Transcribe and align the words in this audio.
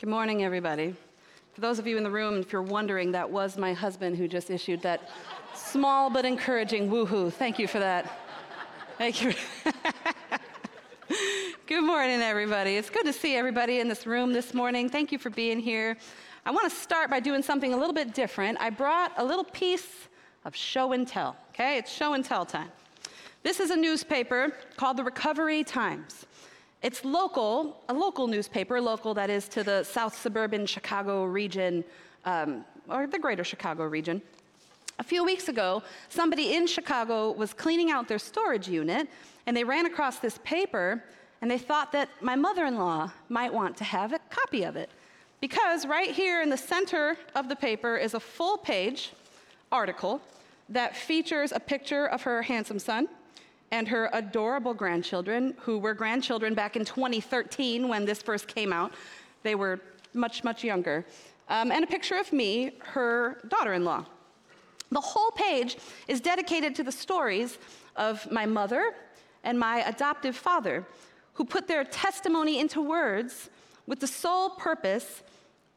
Good 0.00 0.08
morning, 0.08 0.42
everybody. 0.42 0.94
For 1.52 1.60
those 1.60 1.78
of 1.78 1.86
you 1.86 1.98
in 1.98 2.02
the 2.02 2.10
room, 2.10 2.40
if 2.40 2.54
you're 2.54 2.62
wondering, 2.62 3.12
that 3.12 3.28
was 3.28 3.58
my 3.58 3.74
husband 3.74 4.16
who 4.16 4.26
just 4.28 4.48
issued 4.48 4.80
that 4.80 5.10
small 5.54 6.08
but 6.08 6.24
encouraging 6.24 6.88
woohoo. 6.88 7.30
Thank 7.30 7.58
you 7.58 7.68
for 7.68 7.80
that. 7.80 8.10
Thank 8.96 9.22
you. 9.22 9.34
Good 11.66 11.84
morning, 11.84 12.22
everybody. 12.22 12.78
It's 12.78 12.88
good 12.88 13.04
to 13.04 13.12
see 13.12 13.36
everybody 13.36 13.80
in 13.80 13.88
this 13.88 14.06
room 14.06 14.32
this 14.32 14.54
morning. 14.54 14.88
Thank 14.88 15.12
you 15.12 15.18
for 15.18 15.28
being 15.28 15.60
here. 15.60 15.98
I 16.46 16.50
want 16.50 16.72
to 16.72 16.74
start 16.74 17.10
by 17.10 17.20
doing 17.20 17.42
something 17.42 17.74
a 17.74 17.76
little 17.76 17.92
bit 17.92 18.14
different. 18.14 18.56
I 18.58 18.70
brought 18.70 19.12
a 19.18 19.24
little 19.24 19.44
piece 19.44 20.08
of 20.46 20.56
show 20.56 20.94
and 20.94 21.06
tell, 21.06 21.36
okay? 21.50 21.76
It's 21.76 21.92
show 21.92 22.14
and 22.14 22.24
tell 22.24 22.46
time. 22.46 22.70
This 23.42 23.60
is 23.60 23.70
a 23.70 23.76
newspaper 23.76 24.54
called 24.78 24.96
the 24.96 25.04
Recovery 25.04 25.62
Times. 25.62 26.24
It's 26.82 27.04
local, 27.04 27.82
a 27.90 27.94
local 27.94 28.26
newspaper, 28.26 28.80
local 28.80 29.12
that 29.14 29.28
is 29.28 29.48
to 29.48 29.62
the 29.62 29.84
south 29.84 30.18
suburban 30.18 30.64
Chicago 30.64 31.24
region, 31.24 31.84
um, 32.24 32.64
or 32.88 33.06
the 33.06 33.18
greater 33.18 33.44
Chicago 33.44 33.84
region. 33.84 34.22
A 34.98 35.02
few 35.02 35.22
weeks 35.22 35.48
ago, 35.48 35.82
somebody 36.08 36.54
in 36.54 36.66
Chicago 36.66 37.32
was 37.32 37.52
cleaning 37.52 37.90
out 37.90 38.08
their 38.08 38.18
storage 38.18 38.66
unit, 38.66 39.08
and 39.46 39.54
they 39.54 39.64
ran 39.64 39.84
across 39.84 40.20
this 40.20 40.38
paper, 40.42 41.04
and 41.42 41.50
they 41.50 41.58
thought 41.58 41.92
that 41.92 42.08
my 42.22 42.34
mother 42.34 42.64
in 42.64 42.78
law 42.78 43.12
might 43.28 43.52
want 43.52 43.76
to 43.76 43.84
have 43.84 44.14
a 44.14 44.18
copy 44.30 44.62
of 44.62 44.74
it. 44.76 44.88
Because 45.42 45.86
right 45.86 46.10
here 46.10 46.40
in 46.40 46.48
the 46.48 46.56
center 46.56 47.16
of 47.34 47.50
the 47.50 47.56
paper 47.56 47.96
is 47.98 48.14
a 48.14 48.20
full 48.20 48.56
page 48.56 49.12
article 49.70 50.22
that 50.70 50.96
features 50.96 51.52
a 51.52 51.60
picture 51.60 52.06
of 52.06 52.22
her 52.22 52.40
handsome 52.40 52.78
son 52.78 53.06
and 53.70 53.86
her 53.88 54.10
adorable 54.12 54.74
grandchildren, 54.74 55.54
who 55.60 55.78
were 55.78 55.94
grandchildren 55.94 56.54
back 56.54 56.76
in 56.76 56.84
2013 56.84 57.88
when 57.88 58.04
this 58.04 58.22
first 58.22 58.48
came 58.48 58.72
out. 58.72 58.92
They 59.42 59.54
were 59.54 59.80
much, 60.12 60.42
much 60.42 60.64
younger. 60.64 61.04
Um, 61.48 61.70
and 61.70 61.84
a 61.84 61.86
picture 61.86 62.16
of 62.16 62.32
me, 62.32 62.72
her 62.80 63.38
daughter 63.48 63.74
in 63.74 63.84
law. 63.84 64.04
The 64.90 65.00
whole 65.00 65.30
page 65.30 65.78
is 66.08 66.20
dedicated 66.20 66.74
to 66.76 66.82
the 66.82 66.92
stories 66.92 67.58
of 67.96 68.30
my 68.30 68.44
mother 68.44 68.94
and 69.44 69.58
my 69.58 69.84
adoptive 69.88 70.36
father, 70.36 70.84
who 71.34 71.44
put 71.44 71.68
their 71.68 71.84
testimony 71.84 72.58
into 72.58 72.82
words 72.82 73.50
with 73.86 74.00
the 74.00 74.06
sole 74.06 74.50
purpose 74.50 75.22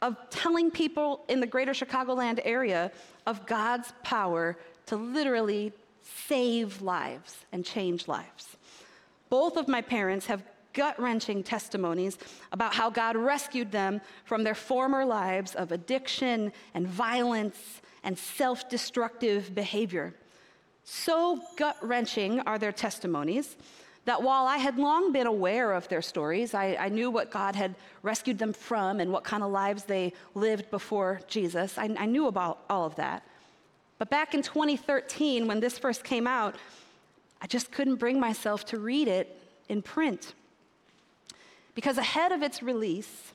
of 0.02 0.18
telling 0.30 0.70
people 0.70 1.24
in 1.30 1.40
the 1.40 1.48
greater 1.48 1.72
Chicagoland 1.72 2.40
area 2.44 2.92
of 3.26 3.46
God's 3.46 3.94
power 4.04 4.58
to 4.88 4.96
literally 4.96 5.72
save 6.28 6.82
lives 6.82 7.46
and 7.52 7.66
change 7.66 8.08
lives. 8.08 8.58
Both 9.30 9.58
of 9.58 9.68
my 9.68 9.82
parents 9.82 10.26
have 10.28 10.44
gut 10.74 11.00
wrenching 11.00 11.44
testimonies 11.44 12.18
about 12.52 12.74
how 12.74 12.90
God 12.90 13.16
rescued 13.16 13.72
them 13.72 14.02
from 14.26 14.44
their 14.44 14.56
former 14.56 15.06
lives 15.06 15.56
of 15.56 15.72
addiction 15.72 16.52
and 16.74 16.88
violence 16.88 17.82
and 18.04 18.18
self 18.18 18.70
destructive 18.70 19.56
behavior. 19.56 20.14
So 20.84 21.40
gut 21.56 21.78
wrenching 21.82 22.42
are 22.42 22.60
their 22.60 22.74
testimonies 22.74 23.56
that 24.06 24.22
while 24.22 24.46
I 24.46 24.58
had 24.58 24.78
long 24.78 25.14
been 25.14 25.28
aware 25.28 25.72
of 25.72 25.88
their 25.88 26.02
stories, 26.02 26.54
I, 26.54 26.76
I, 26.78 26.90
knew 26.90 27.10
what 27.10 27.32
God 27.32 27.56
had 27.56 27.74
rescued 28.02 28.38
them 28.38 28.52
from 28.52 29.00
and 29.00 29.14
what 29.14 29.24
kind 29.24 29.44
of 29.44 29.52
lives 29.52 29.86
they 29.86 30.12
lived 30.36 30.70
before 30.70 31.22
Jesus. 31.28 31.78
I, 31.78 31.96
I 31.98 32.06
knew 32.06 32.28
about 32.28 32.60
all 32.70 32.86
of 32.86 32.96
that. 32.98 33.26
But 34.00 34.10
back 34.10 34.34
in 34.34 34.42
2013, 34.42 35.48
when 35.48 35.60
this 35.60 35.78
first 35.78 36.04
came 36.04 36.28
out, 36.28 36.56
I 37.42 37.48
just 37.48 37.72
couldn't 37.72 37.96
bring 37.96 38.20
myself 38.20 38.66
to 38.66 38.80
read 38.80 39.08
it 39.08 39.38
in 39.70 39.82
print. 39.82 40.34
Because 41.76 41.98
ahead 41.98 42.32
of 42.32 42.42
its 42.42 42.64
release, 42.64 43.34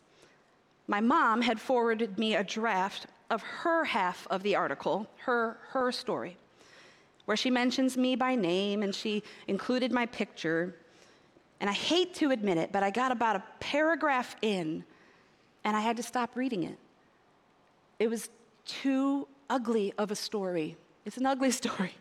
my 0.86 1.00
mom 1.00 1.42
had 1.42 1.60
forwarded 1.60 2.18
me 2.18 2.34
a 2.34 2.44
draft 2.44 3.06
of 3.30 3.42
her 3.42 3.84
half 3.84 4.26
of 4.30 4.42
the 4.42 4.56
article, 4.56 5.06
her, 5.18 5.58
her 5.70 5.92
story, 5.92 6.36
where 7.26 7.36
she 7.36 7.50
mentions 7.50 7.96
me 7.96 8.16
by 8.16 8.34
name 8.34 8.82
and 8.82 8.94
she 8.94 9.22
included 9.46 9.92
my 9.92 10.06
picture. 10.06 10.74
And 11.60 11.68
I 11.68 11.74
hate 11.74 12.14
to 12.14 12.30
admit 12.30 12.56
it, 12.56 12.72
but 12.72 12.82
I 12.82 12.90
got 12.90 13.12
about 13.12 13.36
a 13.36 13.42
paragraph 13.60 14.36
in 14.40 14.84
and 15.64 15.76
I 15.76 15.80
had 15.80 15.96
to 15.98 16.02
stop 16.02 16.36
reading 16.36 16.62
it. 16.62 16.78
It 17.98 18.08
was 18.08 18.30
too 18.64 19.28
ugly 19.50 19.92
of 19.98 20.10
a 20.10 20.16
story. 20.16 20.76
It's 21.04 21.16
an 21.16 21.26
ugly 21.26 21.50
story. 21.62 21.94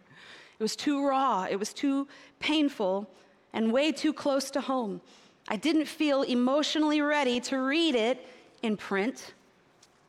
It 0.59 0.63
was 0.63 0.75
too 0.75 1.06
raw, 1.06 1.47
it 1.50 1.58
was 1.58 1.74
too 1.74 2.08
painful, 2.40 3.09
and 3.53 3.72
way 3.72 3.91
too 3.91 4.13
close 4.13 4.50
to 4.52 4.62
home. 4.62 5.02
I 5.47 5.56
didn't 5.56 5.85
feel 5.85 6.24
emotionally 6.24 7.02
ready 7.02 7.40
to 7.41 7.58
read 7.58 7.96
it 7.96 8.25
in 8.63 8.75
print, 8.75 9.34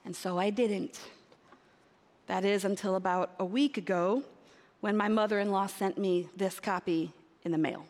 and 0.05 0.17
so 0.17 0.39
I 0.39 0.51
didn't. 0.51 1.01
That 2.27 2.45
is 2.45 2.65
until 2.65 2.97
about 2.97 3.33
a 3.39 3.45
week 3.45 3.77
ago 3.77 4.23
when 4.81 4.97
my 4.97 5.09
mother 5.09 5.39
in 5.39 5.51
law 5.51 5.67
sent 5.67 5.99
me 5.99 6.29
this 6.37 6.61
copy 6.61 7.13
in 7.45 7.53
the 7.53 7.59
mail. 7.59 7.87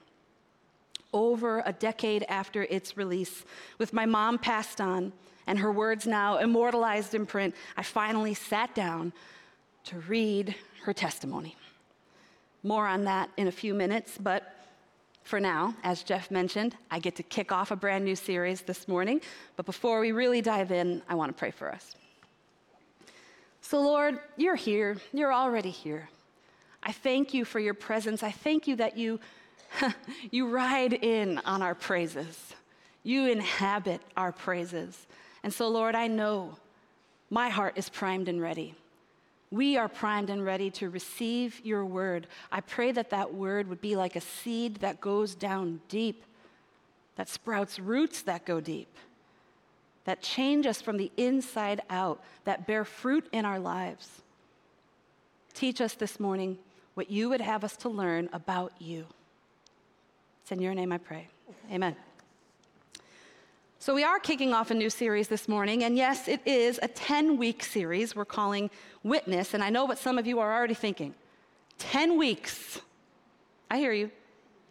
Over 1.13 1.63
a 1.65 1.73
decade 1.73 2.25
after 2.29 2.65
its 2.65 2.97
release, 2.97 3.45
with 3.79 3.93
my 3.93 4.05
mom 4.05 4.39
passed 4.39 4.81
on 4.81 5.13
and 5.47 5.59
her 5.59 5.73
words 5.73 6.07
now 6.07 6.37
immortalized 6.37 7.15
in 7.15 7.25
print, 7.25 7.55
I 7.77 7.83
finally 7.83 8.35
sat 8.35 8.75
down 8.75 9.13
to 9.89 9.99
read 10.01 10.55
her 10.83 10.93
testimony. 10.93 11.57
More 12.63 12.87
on 12.87 13.05
that 13.05 13.31
in 13.39 13.49
a 13.49 13.53
few 13.53 13.73
minutes, 13.73 14.19
but 14.21 14.55
for 15.23 15.41
now, 15.41 15.75
as 15.83 16.03
Jeff 16.03 16.31
mentioned, 16.31 16.77
I 16.91 16.99
get 16.99 17.17
to 17.17 17.23
kick 17.23 17.53
off 17.53 17.71
a 17.71 17.77
brand 17.77 18.05
new 18.05 18.15
series 18.15 18.61
this 18.61 18.87
morning. 18.87 19.23
But 19.57 19.65
before 19.65 20.01
we 20.01 20.13
really 20.13 20.43
dive 20.43 20.73
in, 20.73 21.03
I 21.09 21.15
want 21.15 21.35
to 21.35 21.39
pray 21.39 21.51
for 21.51 21.73
us. 21.73 21.95
So, 23.63 23.81
Lord, 23.81 24.19
you're 24.37 24.57
here. 24.57 24.99
You're 25.13 25.33
already 25.33 25.71
here. 25.71 26.11
I 26.83 26.93
thank 26.93 27.33
you 27.33 27.47
for 27.47 27.59
your 27.59 27.75
presence. 27.75 28.23
I 28.23 28.31
thank 28.31 28.67
you 28.67 28.77
that 28.77 28.99
you, 28.99 29.21
you 30.31 30.49
ride 30.49 30.93
in 30.93 31.39
on 31.47 31.63
our 31.63 31.75
praises. 31.75 32.55
You 33.05 33.31
inhabit 33.31 34.03
our 34.19 34.33
praises. 34.33 35.07
And 35.43 35.53
so, 35.53 35.69
Lord, 35.69 35.95
I 35.95 36.09
know 36.09 36.59
my 37.31 37.49
heart 37.49 37.75
is 37.77 37.89
primed 37.89 38.29
and 38.29 38.41
ready 38.41 38.75
we 39.51 39.77
are 39.77 39.89
primed 39.89 40.31
and 40.31 40.45
ready 40.45 40.71
to 40.73 40.91
receive 40.91 41.61
your 41.65 41.85
word. 41.85 42.27
I 42.53 42.61
pray 42.61 42.93
that 42.93 43.11
that 43.11 43.33
word 43.33 43.69
would 43.69 43.81
be 43.81 43.97
like 43.97 44.17
a 44.17 44.21
seed 44.21 44.77
that 44.77 45.01
goes 45.01 45.35
down 45.35 45.81
deep, 45.89 46.23
that 47.17 47.29
sprouts 47.29 47.79
roots 47.79 48.23
that 48.23 48.45
go 48.45 48.61
deep, 48.61 48.95
that 50.05 50.23
change 50.23 50.67
us 50.67 50.83
from 50.83 50.97
the 50.97 51.11
inside 51.17 51.81
out, 51.89 52.23
that 52.45 52.67
bear 52.67 52.85
fruit 52.85 53.27
in 53.33 53.45
our 53.45 53.59
lives. 53.59 54.23
Teach 55.55 55.81
us 55.81 55.95
this 55.95 56.21
morning 56.21 56.59
what 56.95 57.11
you 57.11 57.29
would 57.29 57.41
have 57.41 57.65
us 57.65 57.77
to 57.79 57.89
learn 57.89 58.29
about 58.33 58.73
you. 58.79 59.07
It's 60.43 60.53
in 60.53 60.61
your 60.61 60.75
name 60.75 60.93
I 60.93 60.99
pray. 60.99 61.29
Amen. 61.71 61.97
So, 63.81 63.95
we 63.95 64.03
are 64.03 64.19
kicking 64.19 64.53
off 64.53 64.73
a 64.73 64.75
new 64.75 64.91
series 64.91 65.29
this 65.29 65.47
morning, 65.47 65.85
and 65.85 65.97
yes, 65.97 66.27
it 66.27 66.41
is 66.45 66.81
a 66.83 66.89
10 66.89 67.37
week 67.37 67.63
series 67.63 68.17
we're 68.17 68.25
calling 68.25 68.71
Witness. 69.05 69.55
And 69.55 69.63
I 69.63 69.71
know 69.71 69.85
what 69.85 69.99
some 69.99 70.19
of 70.19 70.27
you 70.27 70.41
are 70.41 70.53
already 70.53 70.75
thinking 70.75 71.15
10 71.79 72.19
weeks. 72.19 72.81
I 73.71 73.79
hear 73.79 73.93
you. 73.93 74.11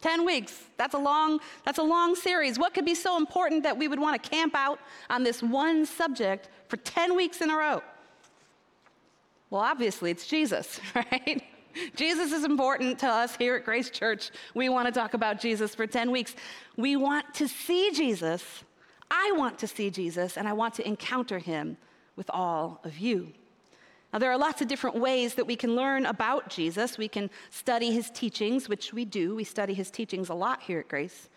10 0.02 0.26
weeks. 0.26 0.62
That's 0.76 0.92
a 0.92 0.98
long 0.98 1.40
that's 1.64 1.78
a 1.78 1.82
long 1.82 2.16
series. 2.16 2.58
What 2.58 2.74
could 2.74 2.84
be 2.84 2.94
so 2.94 3.16
important 3.16 3.62
that 3.62 3.78
we 3.78 3.88
would 3.88 3.98
want 3.98 4.22
to 4.22 4.28
camp 4.28 4.54
out 4.54 4.78
on 5.08 5.22
this 5.22 5.42
one 5.42 5.86
subject 5.86 6.50
for 6.68 6.76
10 6.76 7.16
weeks 7.16 7.40
in 7.40 7.48
a 7.48 7.56
row? 7.56 7.82
Well, 9.48 9.62
obviously 9.62 10.10
it's 10.10 10.26
Jesus, 10.26 10.80
right? 10.94 11.42
Jesus 11.96 12.30
is 12.30 12.44
important 12.44 12.98
to 12.98 13.06
us 13.06 13.36
here 13.36 13.56
at 13.56 13.64
Grace 13.64 13.88
Church. 13.88 14.30
We 14.54 14.68
want 14.68 14.86
to 14.86 14.92
talk 14.92 15.14
about 15.14 15.40
Jesus 15.40 15.74
for 15.74 15.86
10 15.86 16.10
weeks. 16.10 16.36
We 16.76 16.96
want 16.96 17.32
to 17.34 17.48
see 17.48 17.90
Jesus 17.92 18.64
I 19.10 19.32
want 19.36 19.58
to 19.60 19.66
see 19.66 19.90
Jesus 19.90 20.36
and 20.36 20.46
I 20.48 20.52
want 20.52 20.74
to 20.74 20.86
encounter 20.86 21.38
him 21.38 21.76
with 22.16 22.30
all 22.30 22.80
of 22.84 22.98
you. 22.98 23.32
Now, 24.12 24.18
there 24.18 24.30
are 24.30 24.38
lots 24.38 24.62
of 24.62 24.68
different 24.68 24.96
ways 24.96 25.34
that 25.34 25.46
we 25.46 25.56
can 25.56 25.76
learn 25.76 26.06
about 26.06 26.48
Jesus. 26.48 26.96
We 26.96 27.08
can 27.08 27.28
study 27.50 27.92
his 27.92 28.10
teachings, 28.10 28.68
which 28.68 28.92
we 28.92 29.04
do. 29.04 29.34
We 29.34 29.44
study 29.44 29.74
his 29.74 29.90
teachings 29.90 30.30
a 30.30 30.34
lot 30.34 30.62
here 30.62 30.80
at 30.80 30.88
Grace. 30.88 31.28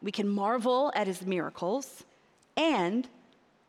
We 0.00 0.12
can 0.12 0.28
marvel 0.28 0.92
at 0.94 1.08
his 1.08 1.26
miracles. 1.26 2.04
And 2.56 3.08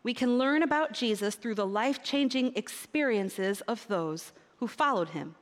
we 0.03 0.13
can 0.13 0.37
learn 0.37 0.61
about 0.61 0.93
Jesus 0.93 1.35
through 1.35 1.55
the 1.55 1.65
life 1.65 2.03
changing 2.03 2.55
experiences 2.55 3.61
of 3.61 3.87
those 3.87 4.33
who 4.57 4.67
followed 4.67 5.09
him. 5.09 5.35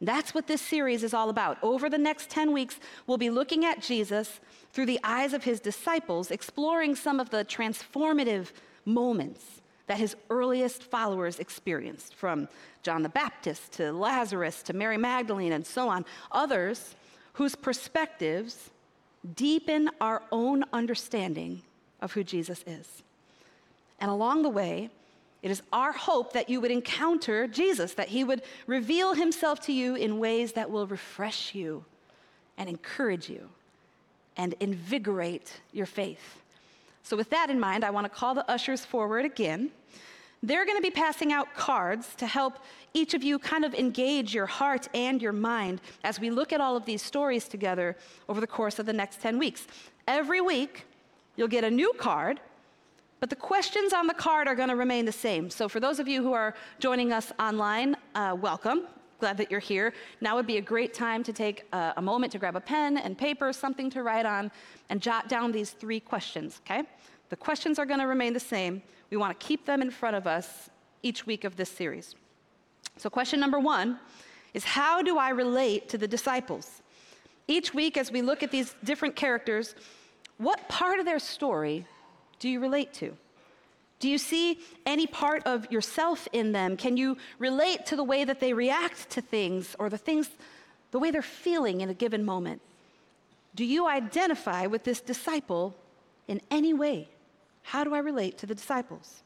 That's 0.00 0.34
what 0.34 0.46
this 0.46 0.60
series 0.60 1.02
is 1.02 1.14
all 1.14 1.30
about. 1.30 1.58
Over 1.62 1.88
the 1.88 1.98
next 1.98 2.30
10 2.30 2.52
weeks, 2.52 2.78
we'll 3.06 3.18
be 3.18 3.30
looking 3.30 3.64
at 3.64 3.80
Jesus 3.80 4.40
through 4.72 4.86
the 4.86 5.00
eyes 5.02 5.32
of 5.32 5.44
his 5.44 5.60
disciples, 5.60 6.30
exploring 6.30 6.94
some 6.94 7.20
of 7.20 7.30
the 7.30 7.44
transformative 7.44 8.52
moments 8.84 9.60
that 9.86 9.98
his 9.98 10.14
earliest 10.30 10.82
followers 10.82 11.38
experienced, 11.38 12.14
from 12.14 12.48
John 12.82 13.02
the 13.02 13.08
Baptist 13.08 13.72
to 13.72 13.92
Lazarus 13.92 14.62
to 14.64 14.72
Mary 14.72 14.98
Magdalene 14.98 15.52
and 15.52 15.66
so 15.66 15.88
on. 15.88 16.04
Others 16.30 16.94
whose 17.34 17.54
perspectives 17.54 18.70
deepen 19.34 19.90
our 20.00 20.22
own 20.30 20.64
understanding 20.72 21.62
of 22.00 22.12
who 22.12 22.22
Jesus 22.22 22.62
is. 22.66 23.02
And 24.00 24.10
along 24.10 24.42
the 24.42 24.48
way, 24.50 24.90
it 25.42 25.50
is 25.50 25.62
our 25.72 25.92
hope 25.92 26.32
that 26.32 26.48
you 26.48 26.60
would 26.60 26.70
encounter 26.70 27.46
Jesus, 27.46 27.94
that 27.94 28.08
he 28.08 28.24
would 28.24 28.42
reveal 28.66 29.14
himself 29.14 29.60
to 29.62 29.72
you 29.72 29.94
in 29.94 30.18
ways 30.18 30.52
that 30.52 30.70
will 30.70 30.86
refresh 30.86 31.54
you 31.54 31.84
and 32.56 32.68
encourage 32.68 33.28
you 33.30 33.48
and 34.38 34.54
invigorate 34.60 35.60
your 35.72 35.86
faith. 35.86 36.40
So, 37.02 37.16
with 37.16 37.30
that 37.30 37.50
in 37.50 37.58
mind, 37.58 37.84
I 37.84 37.90
want 37.90 38.04
to 38.04 38.08
call 38.08 38.34
the 38.34 38.48
ushers 38.50 38.84
forward 38.84 39.24
again. 39.24 39.70
They're 40.42 40.64
going 40.64 40.78
to 40.78 40.82
be 40.82 40.90
passing 40.90 41.32
out 41.32 41.52
cards 41.54 42.14
to 42.16 42.26
help 42.26 42.58
each 42.94 43.12
of 43.12 43.24
you 43.24 43.38
kind 43.38 43.64
of 43.64 43.74
engage 43.74 44.34
your 44.34 44.46
heart 44.46 44.88
and 44.94 45.20
your 45.20 45.32
mind 45.32 45.80
as 46.04 46.20
we 46.20 46.30
look 46.30 46.52
at 46.52 46.60
all 46.60 46.76
of 46.76 46.84
these 46.84 47.02
stories 47.02 47.48
together 47.48 47.96
over 48.28 48.40
the 48.40 48.46
course 48.46 48.78
of 48.78 48.86
the 48.86 48.92
next 48.92 49.20
10 49.20 49.38
weeks. 49.38 49.66
Every 50.06 50.40
week, 50.40 50.86
you'll 51.36 51.48
get 51.48 51.64
a 51.64 51.70
new 51.70 51.92
card, 51.98 52.40
but 53.18 53.30
the 53.30 53.36
questions 53.36 53.92
on 53.92 54.06
the 54.06 54.14
card 54.14 54.46
are 54.46 54.54
going 54.54 54.68
to 54.68 54.76
remain 54.76 55.04
the 55.04 55.12
same. 55.12 55.50
So, 55.50 55.68
for 55.68 55.80
those 55.80 55.98
of 55.98 56.06
you 56.06 56.22
who 56.22 56.32
are 56.32 56.54
joining 56.78 57.12
us 57.12 57.32
online, 57.40 57.96
uh, 58.14 58.36
welcome. 58.40 58.86
Glad 59.18 59.36
that 59.38 59.50
you're 59.50 59.60
here. 59.60 59.92
Now 60.20 60.36
would 60.36 60.46
be 60.46 60.58
a 60.58 60.62
great 60.62 60.94
time 60.94 61.24
to 61.24 61.32
take 61.32 61.64
a, 61.72 61.94
a 61.96 62.02
moment 62.02 62.32
to 62.32 62.38
grab 62.38 62.54
a 62.54 62.60
pen 62.60 62.98
and 62.98 63.18
paper, 63.18 63.52
something 63.52 63.90
to 63.90 64.02
write 64.02 64.26
on, 64.26 64.50
and 64.90 65.00
jot 65.00 65.28
down 65.28 65.50
these 65.50 65.70
three 65.70 65.98
questions, 65.98 66.60
okay? 66.64 66.84
The 67.30 67.36
questions 67.36 67.78
are 67.78 67.86
going 67.86 68.00
to 68.00 68.06
remain 68.06 68.32
the 68.32 68.40
same. 68.40 68.82
We 69.10 69.16
want 69.16 69.38
to 69.38 69.46
keep 69.46 69.66
them 69.66 69.82
in 69.82 69.90
front 69.90 70.16
of 70.16 70.26
us 70.26 70.70
each 71.02 71.26
week 71.26 71.44
of 71.44 71.56
this 71.56 71.70
series. 71.70 72.14
So, 72.96 73.10
question 73.10 73.40
number 73.40 73.58
one 73.58 73.98
is 74.54 74.64
How 74.64 75.02
do 75.02 75.18
I 75.18 75.30
relate 75.30 75.88
to 75.90 75.98
the 75.98 76.08
disciples? 76.08 76.82
Each 77.46 77.72
week, 77.72 77.96
as 77.96 78.12
we 78.12 78.22
look 78.22 78.42
at 78.42 78.50
these 78.50 78.76
different 78.84 79.16
characters, 79.16 79.74
what 80.36 80.68
part 80.68 80.98
of 80.98 81.06
their 81.06 81.18
story 81.18 81.86
do 82.38 82.48
you 82.48 82.60
relate 82.60 82.92
to? 82.94 83.16
Do 84.00 84.08
you 84.08 84.18
see 84.18 84.60
any 84.86 85.06
part 85.06 85.42
of 85.44 85.70
yourself 85.72 86.28
in 86.32 86.52
them? 86.52 86.76
Can 86.76 86.96
you 86.96 87.16
relate 87.38 87.86
to 87.86 87.96
the 87.96 88.04
way 88.04 88.24
that 88.24 88.38
they 88.38 88.52
react 88.52 89.10
to 89.10 89.20
things 89.20 89.74
or 89.78 89.88
the 89.88 89.98
things, 89.98 90.30
the 90.92 90.98
way 90.98 91.10
they're 91.10 91.22
feeling 91.22 91.80
in 91.80 91.88
a 91.88 91.94
given 91.94 92.24
moment? 92.24 92.60
Do 93.54 93.64
you 93.64 93.88
identify 93.88 94.66
with 94.66 94.84
this 94.84 95.00
disciple 95.00 95.74
in 96.28 96.40
any 96.50 96.72
way? 96.72 97.08
How 97.62 97.82
do 97.82 97.92
I 97.94 97.98
relate 97.98 98.38
to 98.38 98.46
the 98.46 98.54
disciples? 98.54 99.22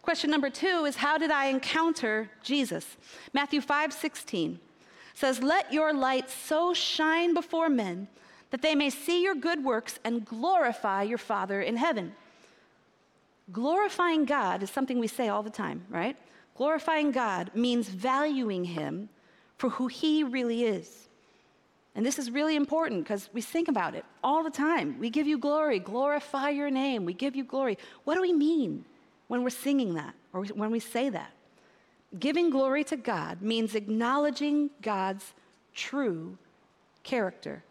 Question 0.00 0.30
number 0.30 0.50
two 0.50 0.84
is 0.86 0.96
How 0.96 1.18
did 1.18 1.30
I 1.30 1.46
encounter 1.46 2.30
Jesus? 2.42 2.96
Matthew 3.32 3.60
5 3.60 3.92
16 3.92 4.60
says, 5.14 5.42
Let 5.42 5.72
your 5.72 5.92
light 5.92 6.30
so 6.30 6.74
shine 6.74 7.34
before 7.34 7.68
men 7.68 8.08
that 8.50 8.62
they 8.62 8.74
may 8.74 8.88
see 8.88 9.22
your 9.22 9.34
good 9.34 9.64
works 9.64 9.98
and 10.04 10.24
glorify 10.24 11.02
your 11.02 11.18
Father 11.18 11.60
in 11.60 11.76
heaven. 11.76 12.14
Glorifying 13.52 14.24
God 14.24 14.62
is 14.62 14.70
something 14.70 14.98
we 14.98 15.06
say 15.06 15.28
all 15.28 15.42
the 15.42 15.50
time, 15.50 15.84
right? 15.88 16.16
Glorifying 16.56 17.10
God 17.10 17.50
means 17.54 17.88
valuing 17.88 18.64
Him 18.64 19.08
for 19.58 19.70
who 19.70 19.86
He 19.86 20.24
really 20.24 20.64
is. 20.64 21.08
And 21.94 22.04
this 22.04 22.18
is 22.18 22.30
really 22.30 22.56
important 22.56 23.04
because 23.04 23.28
we 23.32 23.40
think 23.40 23.68
about 23.68 23.94
it 23.94 24.04
all 24.22 24.42
the 24.42 24.50
time. 24.50 24.98
We 24.98 25.10
give 25.10 25.26
you 25.26 25.38
glory, 25.38 25.78
glorify 25.78 26.50
your 26.50 26.70
name, 26.70 27.04
we 27.04 27.12
give 27.12 27.36
you 27.36 27.44
glory. 27.44 27.78
What 28.04 28.14
do 28.14 28.22
we 28.22 28.32
mean 28.32 28.84
when 29.28 29.44
we're 29.44 29.50
singing 29.50 29.94
that 29.94 30.14
or 30.32 30.44
when 30.46 30.70
we 30.70 30.80
say 30.80 31.08
that? 31.10 31.30
Giving 32.18 32.50
glory 32.50 32.84
to 32.84 32.96
God 32.96 33.42
means 33.42 33.74
acknowledging 33.74 34.70
God's 34.80 35.34
true 35.74 36.38
character. 37.02 37.62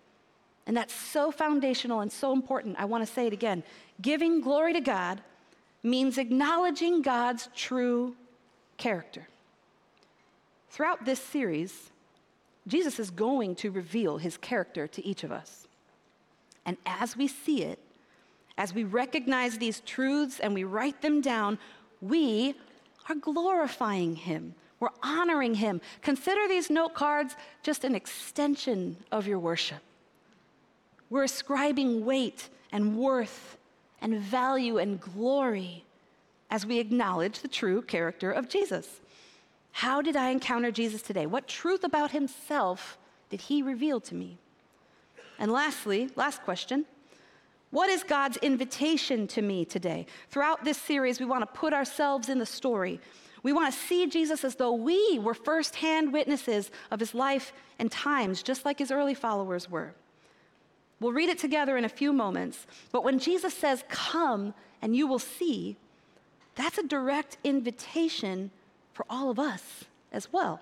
And 0.65 0.75
that's 0.75 0.93
so 0.93 1.31
foundational 1.31 2.01
and 2.01 2.11
so 2.11 2.31
important. 2.31 2.77
I 2.79 2.85
want 2.85 3.05
to 3.05 3.11
say 3.11 3.27
it 3.27 3.33
again. 3.33 3.63
Giving 4.01 4.41
glory 4.41 4.73
to 4.73 4.81
God 4.81 5.21
means 5.83 6.17
acknowledging 6.17 7.01
God's 7.01 7.49
true 7.55 8.15
character. 8.77 9.27
Throughout 10.69 11.05
this 11.05 11.19
series, 11.19 11.91
Jesus 12.67 12.99
is 12.99 13.11
going 13.11 13.55
to 13.57 13.69
reveal 13.69 14.17
his 14.17 14.37
character 14.37 14.87
to 14.87 15.05
each 15.05 15.23
of 15.23 15.31
us. 15.31 15.67
And 16.65 16.77
as 16.85 17.17
we 17.17 17.27
see 17.27 17.63
it, 17.63 17.79
as 18.57 18.73
we 18.73 18.83
recognize 18.83 19.57
these 19.57 19.81
truths 19.81 20.39
and 20.39 20.53
we 20.53 20.63
write 20.63 21.01
them 21.01 21.21
down, 21.21 21.59
we 22.01 22.55
are 23.09 23.15
glorifying 23.15 24.15
him. 24.15 24.55
We're 24.79 24.89
honoring 25.01 25.55
him. 25.55 25.81
Consider 26.01 26.47
these 26.47 26.69
note 26.69 26.93
cards 26.93 27.35
just 27.61 27.83
an 27.83 27.95
extension 27.95 28.97
of 29.11 29.27
your 29.27 29.39
worship. 29.39 29.79
We're 31.09 31.23
ascribing 31.23 32.05
weight 32.05 32.49
and 32.71 32.97
worth 32.97 33.57
and 34.03 34.19
value 34.19 34.77
and 34.77 34.99
glory 34.99 35.85
as 36.51 36.65
we 36.65 36.77
acknowledge 36.77 37.39
the 37.39 37.47
true 37.47 37.81
character 37.81 38.29
of 38.29 38.49
Jesus. 38.49 39.01
How 39.71 40.03
did 40.03 40.15
I 40.15 40.29
encounter 40.29 40.69
Jesus 40.69 41.01
today? 41.01 41.25
What 41.25 41.47
truth 41.47 41.83
about 41.83 42.11
himself 42.11 42.99
did 43.31 43.41
he 43.41 43.63
reveal 43.63 43.99
to 44.01 44.13
me? 44.13 44.37
And 45.39 45.51
lastly, 45.51 46.09
last 46.15 46.43
question 46.43 46.85
What 47.71 47.89
is 47.89 48.03
God's 48.03 48.37
invitation 48.37 49.25
to 49.29 49.41
me 49.41 49.65
today? 49.65 50.05
Throughout 50.29 50.63
this 50.63 50.77
series, 50.77 51.19
we 51.19 51.25
want 51.25 51.41
to 51.41 51.59
put 51.59 51.73
ourselves 51.73 52.29
in 52.29 52.37
the 52.37 52.45
story. 52.45 52.99
We 53.41 53.51
want 53.51 53.73
to 53.73 53.79
see 53.79 54.05
Jesus 54.07 54.43
as 54.43 54.55
though 54.55 54.73
we 54.73 55.19
were 55.19 55.33
firsthand 55.33 56.13
witnesses 56.13 56.71
of 56.91 56.99
his 56.99 57.15
life 57.15 57.51
and 57.79 57.91
times, 57.91 58.43
just 58.43 58.63
like 58.63 58.79
his 58.79 58.91
early 58.91 59.13
followers 59.13 59.69
were. 59.69 59.95
We'll 61.03 61.11
read 61.11 61.27
it 61.27 61.37
together 61.37 61.75
in 61.75 61.83
a 61.83 61.89
few 61.89 62.13
moments. 62.13 62.65
But 62.93 63.03
when 63.03 63.19
Jesus 63.19 63.53
says, 63.53 63.83
Come 63.89 64.53
and 64.81 64.95
you 64.95 65.05
will 65.05 65.19
see, 65.19 65.75
that's 66.55 66.77
a 66.77 66.87
direct 66.87 67.35
invitation 67.43 68.51
for 68.93 69.05
all 69.09 69.29
of 69.29 69.37
us 69.37 69.83
as 70.13 70.31
well. 70.31 70.61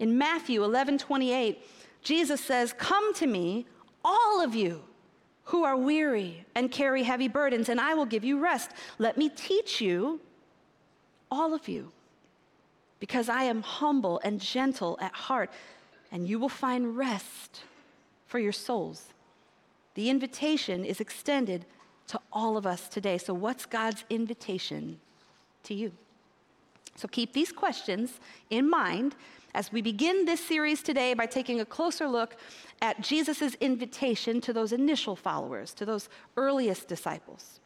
In 0.00 0.18
Matthew 0.18 0.64
11 0.64 0.98
28, 0.98 1.64
Jesus 2.02 2.40
says, 2.40 2.74
Come 2.76 3.14
to 3.14 3.28
me, 3.28 3.66
all 4.04 4.42
of 4.42 4.56
you 4.56 4.82
who 5.44 5.62
are 5.62 5.76
weary 5.76 6.44
and 6.56 6.72
carry 6.72 7.04
heavy 7.04 7.28
burdens, 7.28 7.68
and 7.68 7.80
I 7.80 7.94
will 7.94 8.06
give 8.06 8.24
you 8.24 8.40
rest. 8.40 8.72
Let 8.98 9.16
me 9.16 9.28
teach 9.28 9.80
you, 9.80 10.20
all 11.30 11.54
of 11.54 11.68
you, 11.68 11.92
because 12.98 13.28
I 13.28 13.44
am 13.44 13.62
humble 13.62 14.20
and 14.24 14.40
gentle 14.40 14.98
at 15.00 15.12
heart, 15.14 15.50
and 16.10 16.28
you 16.28 16.40
will 16.40 16.48
find 16.48 16.96
rest 16.96 17.60
for 18.26 18.40
your 18.40 18.50
souls. 18.50 19.13
The 19.94 20.10
invitation 20.10 20.84
is 20.84 21.00
extended 21.00 21.64
to 22.08 22.20
all 22.32 22.56
of 22.56 22.66
us 22.66 22.88
today. 22.88 23.18
So, 23.18 23.32
what's 23.32 23.66
God's 23.66 24.04
invitation 24.10 25.00
to 25.64 25.74
you? 25.74 25.92
So, 26.96 27.08
keep 27.08 27.32
these 27.32 27.52
questions 27.52 28.20
in 28.50 28.68
mind 28.68 29.14
as 29.54 29.72
we 29.72 29.80
begin 29.80 30.24
this 30.24 30.40
series 30.44 30.82
today 30.82 31.14
by 31.14 31.26
taking 31.26 31.60
a 31.60 31.64
closer 31.64 32.08
look 32.08 32.36
at 32.82 33.00
Jesus' 33.00 33.54
invitation 33.54 34.40
to 34.42 34.52
those 34.52 34.72
initial 34.72 35.14
followers, 35.14 35.72
to 35.74 35.84
those 35.84 36.08
earliest 36.36 36.88
disciples. 36.88 37.60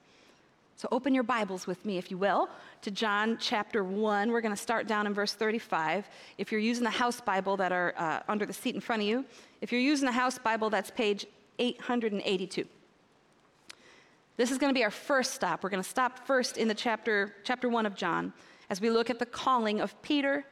So, 0.77 0.87
open 0.93 1.15
your 1.15 1.25
Bibles 1.25 1.67
with 1.67 1.85
me, 1.85 1.99
if 1.99 2.11
you 2.11 2.19
will, 2.19 2.49
to 2.83 2.91
John 2.91 3.39
chapter 3.41 3.83
1. 3.83 4.31
We're 4.31 4.41
going 4.41 4.55
to 4.55 4.63
start 4.63 4.87
down 4.87 5.07
in 5.07 5.15
verse 5.15 5.33
35. 5.33 6.07
If 6.37 6.53
you're 6.53 6.61
using 6.61 6.85
the 6.85 6.91
house 6.91 7.21
Bible 7.21 7.57
that 7.57 7.73
are 7.73 7.95
uh, 7.97 8.21
under 8.29 8.47
the 8.47 8.53
seat 8.53 8.75
in 8.75 8.81
front 8.81 9.03
of 9.03 9.09
you, 9.09 9.25
if 9.61 9.73
you're 9.73 9.81
using 9.81 10.07
the 10.07 10.13
house 10.13 10.39
Bible, 10.39 10.71
that's 10.71 10.93
page 10.93 11.27
882. 11.59 12.65
This 14.37 14.51
is 14.51 14.59
going 14.59 14.71
to 14.73 14.79
be 14.79 14.85
our 14.85 14.91
first 14.91 15.35
stop. 15.35 15.65
We're 15.65 15.71
going 15.71 15.83
to 15.83 15.89
stop 15.89 16.27
first 16.27 16.57
in 16.57 16.69
the 16.69 16.75
chapter, 16.75 17.35
chapter 17.45 17.69
1 17.69 17.87
of 17.87 17.95
John 17.95 18.33
as 18.71 18.81
we 18.81 18.91
look 18.91 19.11
at 19.11 19.19
the 19.19 19.27
calling 19.27 19.81
of 19.81 20.01
Peter, 20.03 20.45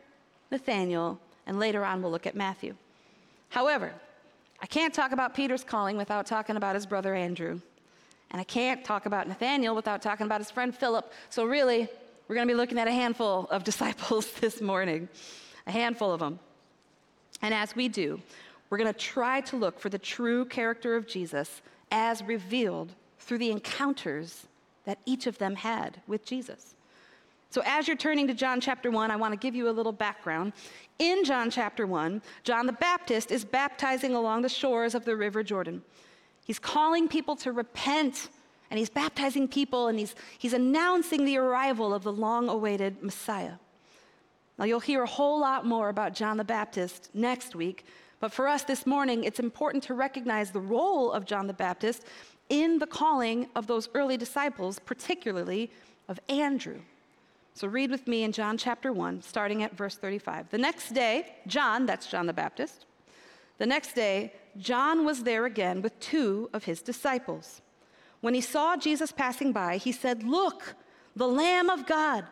Nathaniel, 0.51 1.21
and 1.47 1.59
later 1.59 1.85
on 1.85 2.03
we'll 2.03 2.11
look 2.11 2.27
at 2.27 2.35
Matthew. 2.35 2.75
However, 3.51 3.93
I 4.61 4.67
can't 4.67 4.93
talk 4.93 5.13
about 5.13 5.35
Peter's 5.35 5.63
calling 5.63 5.97
without 5.97 6.27
talking 6.27 6.57
about 6.57 6.75
his 6.75 6.87
brother 6.87 7.15
Andrew. 7.15 7.61
And 8.31 8.41
I 8.41 8.45
can't 8.45 8.85
talk 8.85 9.07
about 9.07 9.29
Nathaniel 9.29 9.75
without 9.75 10.03
talking 10.03 10.27
about 10.27 10.41
his 10.41 10.51
friend 10.51 10.75
Philip. 10.75 11.13
So, 11.31 11.45
really, 11.45 11.89
we're 12.27 12.35
going 12.35 12.49
to 12.49 12.53
be 12.53 12.57
looking 12.57 12.79
at 12.79 12.89
a 12.89 12.93
handful 12.93 13.47
of 13.51 13.65
disciples 13.71 14.33
this 14.33 14.61
morning, 14.61 15.09
a 15.67 15.71
handful 15.71 16.13
of 16.13 16.21
them. 16.21 16.39
And 17.43 17.55
as 17.55 17.77
we 17.77 17.89
do, 17.89 18.21
we're 18.69 18.79
going 18.79 18.93
to 18.93 18.99
try 18.99 19.41
to 19.43 19.57
look 19.57 19.79
for 19.79 19.89
the 19.89 19.99
true 19.99 20.45
character 20.45 20.97
of 20.97 21.07
Jesus 21.07 21.63
as 21.91 22.23
revealed 22.23 22.95
through 23.19 23.39
the 23.39 23.51
encounters 23.51 24.47
that 24.85 24.99
each 25.05 25.27
of 25.27 25.39
them 25.39 25.57
had 25.57 26.01
with 26.07 26.25
Jesus. 26.25 26.75
So, 27.51 27.63
as 27.65 27.87
you're 27.87 27.97
turning 27.97 28.27
to 28.27 28.35
John 28.35 28.61
chapter 28.61 28.91
1, 28.91 29.11
I 29.11 29.17
want 29.17 29.33
to 29.33 29.39
give 29.39 29.55
you 29.55 29.69
a 29.69 29.71
little 29.71 29.93
background. 29.93 30.53
In 30.99 31.25
John 31.25 31.51
chapter 31.51 31.87
1, 31.87 32.21
John 32.45 32.67
the 32.67 32.73
Baptist 32.73 33.31
is 33.31 33.45
baptizing 33.45 34.15
along 34.15 34.43
the 34.43 34.49
shores 34.49 34.95
of 34.95 35.05
the 35.05 35.17
River 35.17 35.43
Jordan. 35.43 35.83
He's 36.45 36.59
calling 36.59 37.09
people 37.09 37.37
to 37.37 37.53
repent, 37.53 38.29
and 38.71 38.79
he's 38.79 38.91
baptizing 38.91 39.49
people, 39.49 39.89
and 39.89 39.99
he's, 39.99 40.15
he's 40.39 40.53
announcing 40.53 41.25
the 41.25 41.39
arrival 41.39 41.95
of 41.95 42.03
the 42.03 42.13
long 42.13 42.49
awaited 42.49 43.03
Messiah. 43.03 43.55
Now, 44.59 44.65
you'll 44.65 44.81
hear 44.81 45.03
a 45.03 45.09
whole 45.09 45.41
lot 45.41 45.67
more 45.67 45.89
about 45.89 46.15
John 46.15 46.37
the 46.37 46.45
Baptist 46.45 47.11
next 47.15 47.55
week, 47.55 47.85
but 48.21 48.33
for 48.33 48.49
us 48.49 48.65
this 48.65 48.87
morning, 48.87 49.25
it's 49.25 49.41
important 49.41 49.83
to 49.85 49.95
recognize 49.95 50.51
the 50.51 50.61
role 50.61 51.13
of 51.13 51.25
John 51.27 51.47
the 51.47 51.53
Baptist 51.53 52.05
in 52.49 52.79
the 52.79 52.87
calling 52.87 53.49
of 53.55 53.67
those 53.67 53.89
early 53.95 54.17
disciples, 54.17 54.79
particularly 54.79 55.71
of 56.09 56.19
Andrew. 56.29 56.81
So 57.55 57.67
read 57.69 57.91
with 57.91 58.07
me 58.07 58.23
in 58.23 58.33
John 58.33 58.59
chapter 58.59 58.93
1, 58.93 59.23
starting 59.23 59.63
at 59.63 59.77
verse 59.77 59.97
35. 59.97 60.51
The 60.51 60.59
next 60.59 60.93
day, 60.93 61.35
John, 61.47 61.87
that's 61.87 62.07
John 62.07 62.27
the 62.27 62.33
Baptist, 62.33 62.87
the 63.59 63.67
next 63.67 63.95
day, 63.95 64.33
John 64.59 65.05
was 65.05 65.23
there 65.23 65.47
again 65.47 65.83
with 65.83 65.99
two 66.01 66.51
of 66.53 66.65
his 66.65 66.83
disciples. 66.83 67.63
When 68.21 68.35
he 68.35 68.41
saw 68.41 68.77
Jesus 68.77 69.13
passing 69.13 69.53
by, 69.53 69.79
he 69.79 69.93
said, 69.93 70.23
Look, 70.23 70.75
the 71.15 71.29
Lamb 71.29 71.71
of 71.71 71.87
God. 71.87 72.27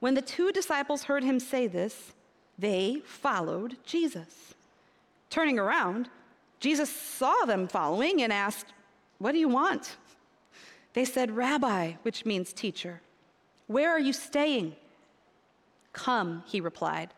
When 0.00 0.14
the 0.14 0.22
two 0.22 0.52
disciples 0.52 1.04
heard 1.04 1.24
him 1.24 1.40
say 1.40 1.66
this, 1.66 2.12
they 2.58 3.02
followed 3.04 3.76
Jesus. 3.84 4.54
Turning 5.30 5.58
around, 5.58 6.08
Jesus 6.60 6.90
saw 6.90 7.44
them 7.44 7.68
following 7.68 8.22
and 8.22 8.32
asked, 8.32 8.72
What 9.18 9.32
do 9.32 9.38
you 9.38 9.48
want? 9.48 9.96
They 10.94 11.04
said, 11.04 11.30
Rabbi, 11.30 11.92
which 12.02 12.24
means 12.24 12.52
teacher. 12.52 13.00
Where 13.66 13.90
are 13.90 14.00
you 14.00 14.12
staying? 14.12 14.76
Come, 15.92 16.42
he 16.46 16.60
replied, 16.60 17.12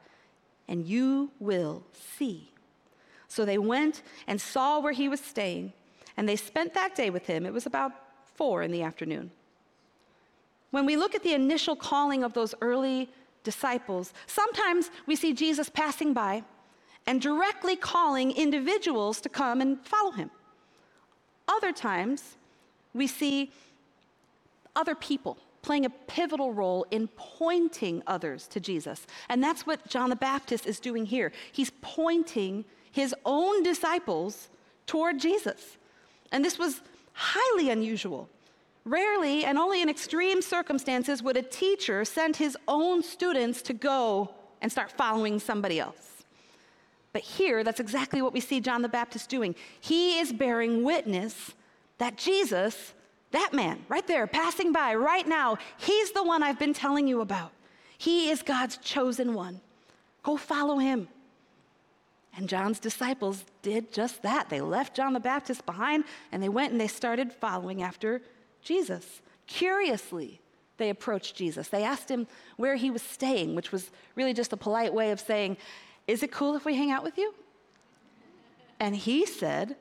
and 0.66 0.86
you 0.86 1.30
will 1.38 1.82
see. 1.92 2.50
So 3.28 3.44
they 3.44 3.58
went 3.58 4.02
and 4.26 4.40
saw 4.40 4.80
where 4.80 4.92
he 4.92 5.08
was 5.08 5.20
staying, 5.20 5.72
and 6.16 6.28
they 6.28 6.36
spent 6.36 6.74
that 6.74 6.94
day 6.94 7.10
with 7.10 7.26
him. 7.26 7.44
It 7.44 7.52
was 7.52 7.66
about 7.66 7.92
four 8.34 8.62
in 8.62 8.70
the 8.70 8.82
afternoon. 8.82 9.30
When 10.70 10.86
we 10.86 10.96
look 10.96 11.14
at 11.14 11.22
the 11.22 11.34
initial 11.34 11.76
calling 11.76 12.24
of 12.24 12.32
those 12.32 12.54
early 12.60 13.10
disciples, 13.44 14.12
sometimes 14.26 14.90
we 15.06 15.16
see 15.16 15.32
Jesus 15.32 15.68
passing 15.68 16.12
by 16.12 16.42
and 17.08 17.22
directly 17.22 17.74
calling 17.74 18.32
individuals 18.32 19.18
to 19.22 19.30
come 19.30 19.62
and 19.62 19.80
follow 19.80 20.10
him. 20.10 20.30
Other 21.48 21.72
times, 21.72 22.36
we 22.92 23.06
see 23.06 23.50
other 24.76 24.94
people 24.94 25.38
playing 25.62 25.86
a 25.86 25.90
pivotal 25.90 26.52
role 26.52 26.84
in 26.90 27.08
pointing 27.16 28.02
others 28.06 28.46
to 28.48 28.60
Jesus. 28.60 29.06
And 29.30 29.42
that's 29.42 29.66
what 29.66 29.88
John 29.88 30.10
the 30.10 30.16
Baptist 30.16 30.66
is 30.66 30.78
doing 30.78 31.06
here. 31.06 31.32
He's 31.50 31.72
pointing 31.80 32.66
his 32.92 33.14
own 33.24 33.62
disciples 33.62 34.50
toward 34.86 35.18
Jesus. 35.18 35.78
And 36.30 36.44
this 36.44 36.58
was 36.58 36.82
highly 37.14 37.70
unusual. 37.70 38.28
Rarely 38.84 39.46
and 39.46 39.56
only 39.56 39.80
in 39.80 39.88
extreme 39.88 40.42
circumstances 40.42 41.22
would 41.22 41.38
a 41.38 41.42
teacher 41.42 42.04
send 42.04 42.36
his 42.36 42.54
own 42.68 43.02
students 43.02 43.62
to 43.62 43.72
go 43.72 44.34
and 44.60 44.70
start 44.70 44.92
following 44.92 45.38
somebody 45.38 45.80
else. 45.80 46.07
But 47.12 47.22
here, 47.22 47.64
that's 47.64 47.80
exactly 47.80 48.22
what 48.22 48.32
we 48.32 48.40
see 48.40 48.60
John 48.60 48.82
the 48.82 48.88
Baptist 48.88 49.30
doing. 49.30 49.54
He 49.80 50.18
is 50.18 50.32
bearing 50.32 50.82
witness 50.82 51.54
that 51.98 52.16
Jesus 52.16 52.94
that 53.30 53.52
man 53.52 53.84
right 53.88 54.06
there, 54.06 54.26
passing 54.26 54.72
by 54.72 54.94
right 54.94 55.26
now, 55.26 55.58
he's 55.76 56.12
the 56.12 56.22
one 56.22 56.42
I've 56.42 56.58
been 56.58 56.74
telling 56.74 57.06
you 57.06 57.20
about. 57.20 57.52
He 57.98 58.30
is 58.30 58.42
God's 58.42 58.76
chosen 58.78 59.34
one. 59.34 59.60
Go 60.22 60.36
follow 60.36 60.78
him. 60.78 61.08
And 62.36 62.48
John's 62.48 62.78
disciples 62.78 63.44
did 63.62 63.92
just 63.92 64.22
that. 64.22 64.48
They 64.48 64.60
left 64.60 64.94
John 64.94 65.12
the 65.12 65.20
Baptist 65.20 65.66
behind 65.66 66.04
and 66.30 66.42
they 66.42 66.48
went 66.48 66.72
and 66.72 66.80
they 66.80 66.86
started 66.86 67.32
following 67.32 67.82
after 67.82 68.22
Jesus. 68.62 69.20
Curiously, 69.46 70.40
they 70.76 70.90
approached 70.90 71.34
Jesus. 71.34 71.68
They 71.68 71.82
asked 71.82 72.08
him 72.08 72.28
where 72.56 72.76
he 72.76 72.90
was 72.90 73.02
staying, 73.02 73.56
which 73.56 73.72
was 73.72 73.90
really 74.14 74.32
just 74.32 74.52
a 74.52 74.56
polite 74.56 74.94
way 74.94 75.10
of 75.10 75.18
saying, 75.18 75.56
Is 76.08 76.22
it 76.24 76.32
cool 76.32 76.56
if 76.56 76.64
we 76.64 76.74
hang 76.74 76.90
out 76.90 77.04
with 77.04 77.16
you? 77.18 77.34
And 78.80 78.96
he 78.96 79.24
said, 79.26 79.76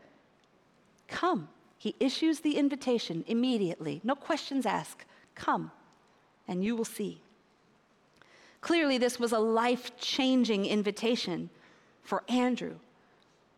Come. 1.08 1.50
He 1.80 1.96
issues 2.00 2.40
the 2.40 2.58
invitation 2.58 3.24
immediately, 3.28 4.02
no 4.04 4.16
questions 4.16 4.66
asked. 4.66 5.06
Come, 5.36 5.72
and 6.48 6.64
you 6.64 6.76
will 6.76 6.86
see. 6.86 7.22
Clearly, 8.62 8.98
this 8.98 9.20
was 9.20 9.32
a 9.32 9.40
life 9.40 9.96
changing 9.98 10.66
invitation 10.66 11.52
for 12.02 12.24
Andrew. 12.28 12.76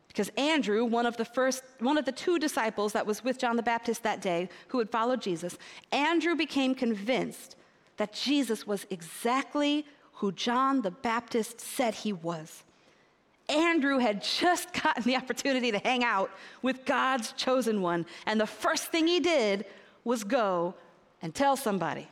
Because 0.10 0.30
Andrew, 0.38 0.84
one 0.84 1.06
of 1.06 1.16
the 1.16 1.24
first, 1.24 1.64
one 1.80 1.98
of 1.98 2.04
the 2.04 2.12
two 2.12 2.40
disciples 2.40 2.92
that 2.92 3.06
was 3.06 3.24
with 3.24 3.40
John 3.40 3.56
the 3.56 3.64
Baptist 3.64 4.04
that 4.04 4.22
day 4.22 4.50
who 4.68 4.80
had 4.80 4.90
followed 4.90 5.22
Jesus, 5.22 5.58
Andrew 5.94 6.36
became 6.36 6.76
convinced 6.76 7.56
that 7.98 8.12
Jesus 8.12 8.68
was 8.68 8.86
exactly 8.90 9.86
who 10.20 10.34
John 10.34 10.82
the 10.82 10.92
Baptist 10.92 11.62
said 11.62 11.96
he 11.96 12.12
was. 12.12 12.64
Andrew 13.48 14.00
had 14.00 14.22
just 14.22 14.74
gotten 14.84 15.04
the 15.04 15.16
opportunity 15.16 15.72
to 15.72 15.80
hang 15.80 16.04
out 16.04 16.30
with 16.62 16.86
God's 16.86 17.32
chosen 17.34 17.82
one. 17.82 18.06
And 18.26 18.40
the 18.40 18.46
first 18.46 18.92
thing 18.92 19.08
he 19.08 19.22
did 19.22 19.66
was 20.04 20.26
go 20.26 20.76
and 21.22 21.34
tell 21.34 21.56
somebody. 21.56 22.10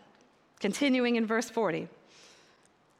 Continuing 0.61 1.17
in 1.17 1.25
verse 1.25 1.49
40. 1.49 1.89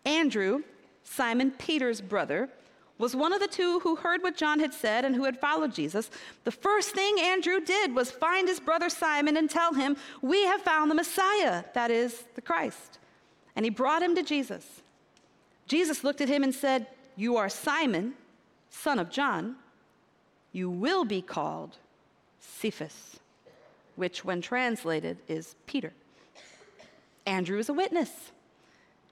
Andrew, 0.05 0.63
Simon 1.03 1.51
Peter's 1.51 2.01
brother, 2.01 2.49
was 2.97 3.15
one 3.15 3.31
of 3.31 3.39
the 3.39 3.47
two 3.47 3.79
who 3.79 3.95
heard 3.95 4.21
what 4.21 4.35
John 4.35 4.59
had 4.59 4.73
said 4.73 5.05
and 5.05 5.15
who 5.15 5.23
had 5.23 5.39
followed 5.39 5.73
Jesus. 5.73 6.09
The 6.43 6.51
first 6.51 6.91
thing 6.91 7.17
Andrew 7.19 7.61
did 7.61 7.95
was 7.95 8.11
find 8.11 8.47
his 8.47 8.59
brother 8.59 8.89
Simon 8.89 9.37
and 9.37 9.49
tell 9.49 9.73
him, 9.73 9.95
We 10.21 10.43
have 10.45 10.61
found 10.61 10.91
the 10.91 10.95
Messiah, 10.95 11.63
that 11.73 11.91
is, 11.91 12.25
the 12.35 12.41
Christ. 12.41 12.99
And 13.55 13.65
he 13.65 13.69
brought 13.69 14.03
him 14.03 14.15
to 14.15 14.23
Jesus. 14.23 14.81
Jesus 15.67 16.03
looked 16.03 16.21
at 16.21 16.29
him 16.29 16.43
and 16.43 16.55
said, 16.55 16.87
You 17.15 17.37
are 17.37 17.49
Simon 17.49 18.13
son 18.69 18.99
of 18.99 19.09
John, 19.09 19.55
you 20.51 20.69
will 20.69 21.05
be 21.05 21.21
called 21.21 21.77
Cephas, 22.39 23.19
which, 23.95 24.23
when 24.23 24.41
translated, 24.41 25.17
is 25.27 25.55
Peter. 25.65 25.93
Andrew 27.25 27.59
is 27.59 27.69
a 27.69 27.73
witness. 27.73 28.11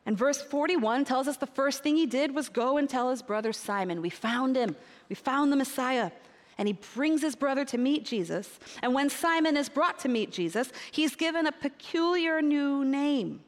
And 0.05 0.17
verse 0.17 0.41
41 0.41 1.03
tells 1.05 1.27
us 1.27 1.37
the 1.37 1.47
first 1.47 1.81
thing 1.81 1.95
he 1.95 2.05
did 2.05 2.33
was 2.35 2.47
go 2.47 2.77
and 2.77 2.87
tell 2.87 3.09
his 3.09 3.21
brother 3.21 3.51
Simon, 3.51 4.01
We 4.01 4.09
found 4.09 4.55
him. 4.55 4.75
We 5.09 5.15
found 5.15 5.51
the 5.51 5.57
Messiah. 5.57 6.11
And 6.57 6.69
he 6.69 6.77
brings 6.93 7.21
his 7.21 7.35
brother 7.35 7.65
to 7.65 7.77
meet 7.77 8.05
Jesus. 8.05 8.59
And 8.81 8.93
when 8.93 9.09
Simon 9.09 9.57
is 9.57 9.67
brought 9.67 9.99
to 9.99 10.07
meet 10.07 10.31
Jesus, 10.31 10.71
he's 10.91 11.15
given 11.15 11.47
a 11.47 11.51
peculiar 11.51 12.41
new 12.41 12.85
name. 12.85 13.41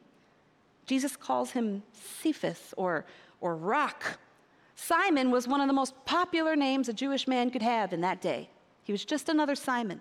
Jesus 0.88 1.16
calls 1.16 1.52
him 1.52 1.84
Cephas 1.92 2.74
or, 2.76 3.04
or 3.40 3.54
rock 3.54 4.18
Simon 4.80 5.32
was 5.32 5.48
one 5.48 5.60
of 5.60 5.66
the 5.66 5.72
most 5.72 5.92
popular 6.04 6.54
names 6.54 6.88
a 6.88 6.92
Jewish 6.92 7.26
man 7.26 7.50
could 7.50 7.62
have 7.62 7.92
in 7.92 8.00
that 8.02 8.20
day. 8.20 8.48
He 8.84 8.92
was 8.92 9.04
just 9.04 9.28
another 9.28 9.56
Simon. 9.56 10.00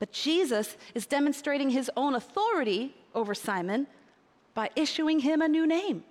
But 0.00 0.10
Jesus 0.10 0.76
is 0.92 1.06
demonstrating 1.06 1.70
his 1.70 1.88
own 1.96 2.16
authority 2.16 2.96
over 3.14 3.32
Simon 3.32 3.86
by 4.54 4.70
issuing 4.74 5.20
him 5.20 5.40
a 5.40 5.46
new 5.46 5.68
name. 5.68 6.02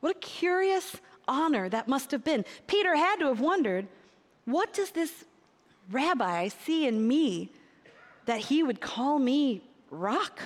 What 0.00 0.16
a 0.16 0.18
curious 0.18 0.96
honor 1.28 1.68
that 1.68 1.86
must 1.86 2.10
have 2.10 2.24
been. 2.24 2.44
Peter 2.66 2.96
had 2.96 3.20
to 3.20 3.26
have 3.26 3.40
wondered 3.40 3.86
what 4.44 4.72
does 4.72 4.90
this 4.90 5.24
rabbi 5.92 6.48
see 6.48 6.88
in 6.88 7.06
me 7.06 7.52
that 8.26 8.40
he 8.40 8.64
would 8.64 8.80
call 8.80 9.20
me 9.20 9.62
rock? 9.90 10.40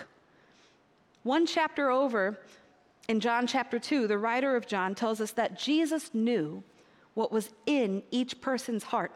One 1.27 1.45
chapter 1.45 1.91
over, 1.91 2.39
in 3.09 3.19
John 3.19 3.49
chapter 3.49 3.81
2, 3.81 4.07
the 4.07 4.17
writer 4.17 4.55
of 4.55 4.69
John 4.69 4.95
tells 4.95 5.21
us 5.21 5.33
that 5.33 5.59
Jesus 5.59 6.15
knew 6.15 6.63
what 7.15 7.33
was 7.33 7.51
in 7.67 8.05
each 8.13 8.41
person's 8.41 8.85
heart. 8.85 9.11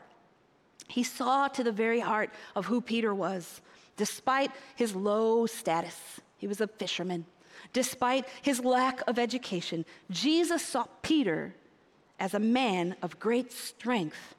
He 0.88 1.05
saw 1.05 1.47
to 1.47 1.62
the 1.62 1.71
very 1.71 2.00
heart 2.00 2.31
of 2.57 2.67
who 2.67 2.81
Peter 2.81 3.14
was, 3.14 3.61
despite 3.97 4.50
his 4.75 4.97
low 4.97 5.47
status. 5.47 6.19
He 6.37 6.49
was 6.49 6.61
a 6.61 6.67
fisherman. 6.67 7.26
Despite 7.73 8.26
his 8.43 8.59
lack 8.59 9.02
of 9.07 9.17
education, 9.17 9.85
Jesus 10.11 10.67
saw 10.67 10.87
Peter 11.02 11.55
as 12.19 12.35
a 12.35 12.40
man 12.40 12.97
of 13.02 13.21
great 13.21 13.52
strength 13.52 14.35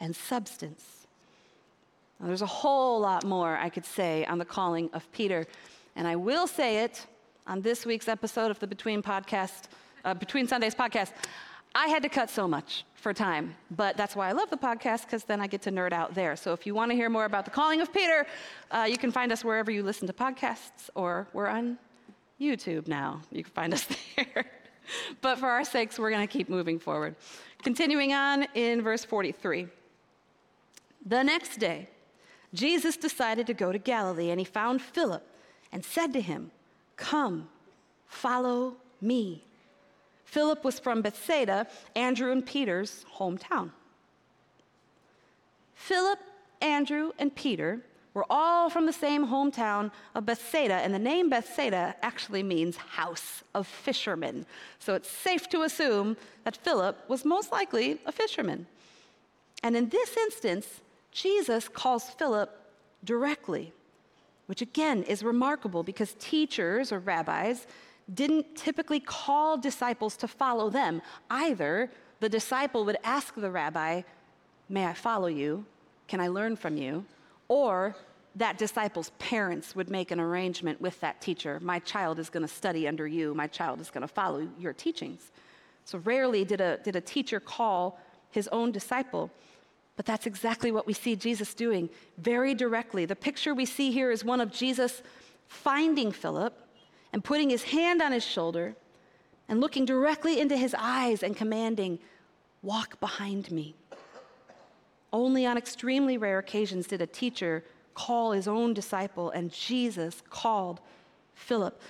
and 0.00 0.16
substance. 0.16 1.06
Now, 2.18 2.26
there's 2.26 2.42
a 2.42 2.46
whole 2.46 2.98
lot 2.98 3.22
more 3.22 3.56
I 3.56 3.68
could 3.68 3.86
say 3.86 4.24
on 4.24 4.38
the 4.38 4.44
calling 4.44 4.90
of 4.92 5.08
Peter, 5.12 5.46
and 5.94 6.08
I 6.08 6.16
will 6.16 6.48
say 6.48 6.78
it 6.78 7.06
on 7.46 7.60
this 7.60 7.84
week's 7.84 8.08
episode 8.08 8.50
of 8.50 8.58
the 8.60 8.66
Between 8.66 9.02
Podcast, 9.02 9.64
uh, 10.04 10.14
Between 10.14 10.46
Sundays 10.46 10.74
podcast. 10.74 11.12
I 11.74 11.86
had 11.88 12.02
to 12.02 12.08
cut 12.08 12.28
so 12.28 12.46
much 12.46 12.84
for 12.94 13.14
time, 13.14 13.54
but 13.70 13.96
that's 13.96 14.14
why 14.14 14.28
I 14.28 14.32
love 14.32 14.50
the 14.50 14.56
podcast 14.56 15.02
because 15.06 15.24
then 15.24 15.40
I 15.40 15.46
get 15.46 15.62
to 15.62 15.70
nerd 15.70 15.92
out 15.92 16.14
there. 16.14 16.36
So 16.36 16.52
if 16.52 16.66
you 16.66 16.74
want 16.74 16.90
to 16.90 16.94
hear 16.94 17.08
more 17.08 17.24
about 17.24 17.44
the 17.44 17.50
calling 17.50 17.80
of 17.80 17.92
Peter, 17.92 18.26
uh, 18.70 18.86
you 18.88 18.98
can 18.98 19.10
find 19.10 19.32
us 19.32 19.42
wherever 19.42 19.70
you 19.70 19.82
listen 19.82 20.06
to 20.06 20.12
podcasts, 20.12 20.90
or 20.94 21.26
we're 21.32 21.46
on 21.48 21.78
YouTube 22.40 22.88
now. 22.88 23.22
You 23.30 23.42
can 23.42 23.52
find 23.52 23.72
us 23.72 23.86
there. 24.16 24.44
but 25.22 25.38
for 25.38 25.48
our 25.48 25.64
sakes, 25.64 25.98
we're 25.98 26.10
going 26.10 26.26
to 26.26 26.32
keep 26.32 26.48
moving 26.48 26.78
forward. 26.78 27.16
Continuing 27.62 28.12
on 28.12 28.46
in 28.54 28.82
verse 28.82 29.04
43. 29.04 29.68
The 31.06 31.22
next 31.22 31.58
day, 31.58 31.88
Jesus 32.52 32.96
decided 32.96 33.46
to 33.46 33.54
go 33.54 33.72
to 33.72 33.78
Galilee, 33.78 34.30
and 34.30 34.38
he 34.38 34.44
found 34.44 34.82
Philip 34.82 35.26
and 35.72 35.84
said 35.84 36.12
to 36.12 36.20
him, 36.20 36.50
Come, 37.02 37.48
follow 38.06 38.76
me. 39.00 39.42
Philip 40.24 40.62
was 40.62 40.78
from 40.78 41.02
Bethsaida, 41.02 41.66
Andrew 41.96 42.30
and 42.30 42.46
Peter's 42.46 43.04
hometown. 43.16 43.70
Philip, 45.74 46.20
Andrew, 46.60 47.10
and 47.18 47.34
Peter 47.34 47.80
were 48.14 48.24
all 48.30 48.70
from 48.70 48.86
the 48.86 48.92
same 48.92 49.26
hometown 49.26 49.90
of 50.14 50.26
Bethsaida, 50.26 50.74
and 50.74 50.94
the 50.94 50.98
name 50.98 51.28
Bethsaida 51.28 51.96
actually 52.02 52.44
means 52.44 52.76
house 52.76 53.42
of 53.52 53.66
fishermen. 53.66 54.46
So 54.78 54.94
it's 54.94 55.10
safe 55.10 55.48
to 55.48 55.62
assume 55.62 56.16
that 56.44 56.56
Philip 56.56 56.96
was 57.08 57.24
most 57.24 57.50
likely 57.50 57.98
a 58.06 58.12
fisherman. 58.12 58.66
And 59.64 59.76
in 59.76 59.88
this 59.88 60.16
instance, 60.16 60.80
Jesus 61.10 61.68
calls 61.68 62.10
Philip 62.10 62.56
directly, 63.02 63.72
which 64.46 64.62
again 64.62 65.02
is 65.04 65.22
remarkable 65.22 65.82
because 65.82 66.14
teachers 66.18 66.92
or 66.92 66.98
rabbis 66.98 67.66
didn't 68.12 68.56
typically 68.56 69.00
call 69.00 69.56
disciples 69.56 70.16
to 70.16 70.28
follow 70.28 70.70
them. 70.70 71.00
Either 71.30 71.90
the 72.20 72.28
disciple 72.28 72.84
would 72.84 72.98
ask 73.04 73.34
the 73.34 73.50
rabbi, 73.50 74.02
May 74.68 74.86
I 74.86 74.94
follow 74.94 75.26
you? 75.26 75.66
Can 76.08 76.20
I 76.20 76.28
learn 76.28 76.56
from 76.56 76.76
you? 76.76 77.04
Or 77.48 77.94
that 78.36 78.56
disciple's 78.56 79.10
parents 79.18 79.76
would 79.76 79.90
make 79.90 80.10
an 80.10 80.18
arrangement 80.18 80.80
with 80.80 80.98
that 81.00 81.20
teacher. 81.20 81.58
My 81.60 81.78
child 81.78 82.18
is 82.18 82.30
going 82.30 82.46
to 82.46 82.52
study 82.52 82.88
under 82.88 83.06
you. 83.06 83.34
My 83.34 83.46
child 83.46 83.80
is 83.80 83.90
going 83.90 84.02
to 84.02 84.08
follow 84.08 84.48
your 84.58 84.72
teachings. 84.72 85.30
So 85.84 85.98
rarely 85.98 86.44
did 86.44 86.60
a, 86.60 86.78
did 86.78 86.96
a 86.96 87.00
teacher 87.00 87.40
call 87.40 88.00
his 88.30 88.48
own 88.48 88.72
disciple. 88.72 89.30
But 89.96 90.06
that's 90.06 90.26
exactly 90.26 90.72
what 90.72 90.86
we 90.86 90.92
see 90.92 91.16
Jesus 91.16 91.54
doing 91.54 91.90
very 92.18 92.54
directly. 92.54 93.04
The 93.04 93.16
picture 93.16 93.54
we 93.54 93.66
see 93.66 93.92
here 93.92 94.10
is 94.10 94.24
one 94.24 94.40
of 94.40 94.50
Jesus 94.50 95.02
finding 95.46 96.12
Philip 96.12 96.58
and 97.12 97.22
putting 97.22 97.50
his 97.50 97.64
hand 97.64 98.00
on 98.00 98.12
his 98.12 98.24
shoulder 98.24 98.74
and 99.48 99.60
looking 99.60 99.84
directly 99.84 100.40
into 100.40 100.56
his 100.56 100.74
eyes 100.78 101.22
and 101.22 101.36
commanding, 101.36 101.98
Walk 102.62 103.00
behind 103.00 103.50
me. 103.50 103.74
Only 105.12 105.44
on 105.44 105.58
extremely 105.58 106.16
rare 106.16 106.38
occasions 106.38 106.86
did 106.86 107.02
a 107.02 107.06
teacher 107.06 107.64
call 107.94 108.32
his 108.32 108.48
own 108.48 108.72
disciple, 108.72 109.30
and 109.30 109.52
Jesus 109.52 110.22
called 110.30 110.80
Philip. 111.34 111.80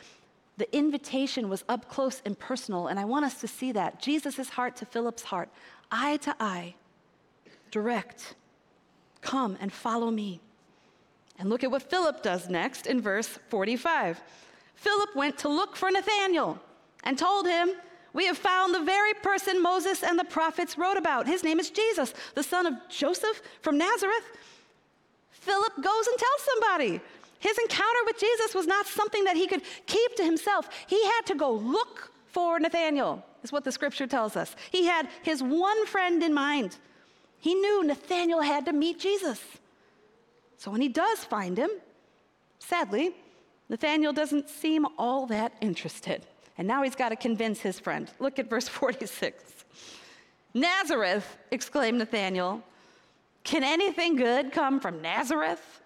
The 0.56 0.74
invitation 0.76 1.48
was 1.48 1.64
up 1.68 1.88
close 1.88 2.20
and 2.24 2.38
personal, 2.38 2.88
and 2.88 2.98
I 2.98 3.04
want 3.04 3.24
us 3.24 3.40
to 3.40 3.48
see 3.48 3.70
that. 3.72 4.00
Jesus' 4.00 4.48
heart 4.50 4.76
to 4.76 4.86
Philip's 4.86 5.22
heart, 5.22 5.50
eye 5.90 6.16
to 6.18 6.34
eye, 6.40 6.74
direct. 7.72 8.36
Come 9.20 9.58
and 9.60 9.72
follow 9.72 10.12
me. 10.12 10.40
And 11.38 11.50
look 11.50 11.64
at 11.64 11.70
what 11.72 11.82
Philip 11.82 12.22
does 12.22 12.48
next 12.48 12.86
in 12.86 13.00
verse 13.00 13.40
45. 13.48 14.20
Philip 14.76 15.16
went 15.16 15.38
to 15.38 15.48
look 15.48 15.74
for 15.74 15.90
Nathanael 15.90 16.60
and 17.02 17.18
told 17.18 17.46
him, 17.46 17.70
We 18.12 18.26
have 18.26 18.38
found 18.38 18.74
the 18.74 18.84
very 18.84 19.14
person 19.14 19.60
Moses 19.60 20.04
and 20.04 20.18
the 20.18 20.24
prophets 20.24 20.78
wrote 20.78 20.96
about. 20.96 21.26
His 21.26 21.42
name 21.42 21.58
is 21.58 21.70
Jesus, 21.70 22.14
the 22.36 22.42
son 22.42 22.66
of 22.66 22.74
Joseph 22.88 23.42
from 23.62 23.78
Nazareth. 23.78 24.24
Philip 25.30 25.74
goes 25.76 26.06
and 26.06 26.18
tells 26.18 26.48
somebody. 26.52 27.00
His 27.40 27.58
encounter 27.58 27.98
with 28.06 28.20
Jesus 28.20 28.54
was 28.54 28.68
not 28.68 28.86
something 28.86 29.24
that 29.24 29.36
he 29.36 29.48
could 29.48 29.62
keep 29.86 30.14
to 30.16 30.24
himself. 30.24 30.68
He 30.86 31.02
had 31.04 31.22
to 31.26 31.34
go 31.34 31.52
look 31.52 32.12
for 32.26 32.60
Nathanael, 32.60 33.24
is 33.42 33.50
what 33.50 33.64
the 33.64 33.72
scripture 33.72 34.06
tells 34.06 34.36
us. 34.36 34.54
He 34.70 34.86
had 34.86 35.08
his 35.22 35.42
one 35.42 35.86
friend 35.86 36.22
in 36.22 36.32
mind. 36.32 36.78
He 37.42 37.54
knew 37.56 37.82
Nathanael 37.82 38.40
had 38.40 38.66
to 38.66 38.72
meet 38.72 39.00
Jesus. 39.00 39.40
So 40.58 40.70
when 40.70 40.80
he 40.80 40.88
does 40.88 41.24
find 41.24 41.58
him, 41.58 41.70
sadly, 42.60 43.16
Nathanael 43.68 44.12
doesn't 44.12 44.48
seem 44.48 44.86
all 44.96 45.26
that 45.26 45.52
interested. 45.60 46.24
And 46.56 46.68
now 46.68 46.84
he's 46.84 46.94
got 46.94 47.08
to 47.08 47.16
convince 47.16 47.58
his 47.58 47.80
friend. 47.80 48.08
Look 48.20 48.38
at 48.38 48.48
verse 48.48 48.68
46. 48.78 49.42
Nazareth, 50.54 51.36
exclaimed 51.50 51.98
Nathanael. 51.98 52.62
Can 53.42 53.64
anything 53.64 54.14
good 54.14 54.52
come 54.52 54.78
from 54.78 55.02
Nazareth? 55.02 55.80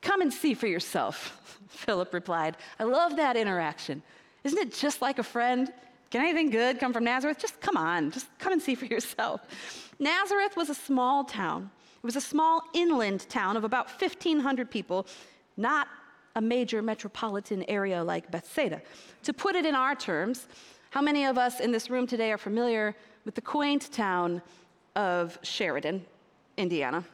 Come 0.00 0.20
and 0.20 0.32
see 0.32 0.54
for 0.54 0.68
yourself, 0.68 1.58
Philip 1.70 2.14
replied. 2.14 2.56
I 2.78 2.84
love 2.84 3.16
that 3.16 3.36
interaction. 3.36 4.00
Isn't 4.44 4.58
it 4.60 4.72
just 4.72 5.02
like 5.02 5.18
a 5.18 5.24
friend? 5.24 5.72
Can 6.12 6.20
anything 6.20 6.50
good 6.50 6.78
come 6.78 6.92
from 6.92 7.02
Nazareth? 7.02 7.38
Just 7.40 7.60
come 7.60 7.76
on, 7.76 8.12
just 8.12 8.28
come 8.38 8.52
and 8.52 8.62
see 8.62 8.76
for 8.76 8.84
yourself. 8.84 9.40
Nazareth 9.98 10.56
was 10.56 10.70
a 10.70 10.74
small 10.74 11.24
town. 11.24 11.70
It 11.96 12.04
was 12.04 12.16
a 12.16 12.20
small 12.20 12.62
inland 12.74 13.28
town 13.28 13.56
of 13.56 13.64
about 13.64 13.88
1,500 13.88 14.70
people, 14.70 15.06
not 15.56 15.88
a 16.34 16.40
major 16.40 16.82
metropolitan 16.82 17.62
area 17.68 18.02
like 18.02 18.30
Bethsaida. 18.30 18.82
To 19.24 19.32
put 19.32 19.54
it 19.54 19.66
in 19.66 19.74
our 19.74 19.94
terms, 19.94 20.48
how 20.90 21.00
many 21.00 21.24
of 21.24 21.38
us 21.38 21.60
in 21.60 21.72
this 21.72 21.90
room 21.90 22.06
today 22.06 22.32
are 22.32 22.38
familiar 22.38 22.96
with 23.24 23.34
the 23.34 23.40
quaint 23.40 23.92
town 23.92 24.42
of 24.96 25.38
Sheridan, 25.42 26.04
Indiana? 26.56 27.04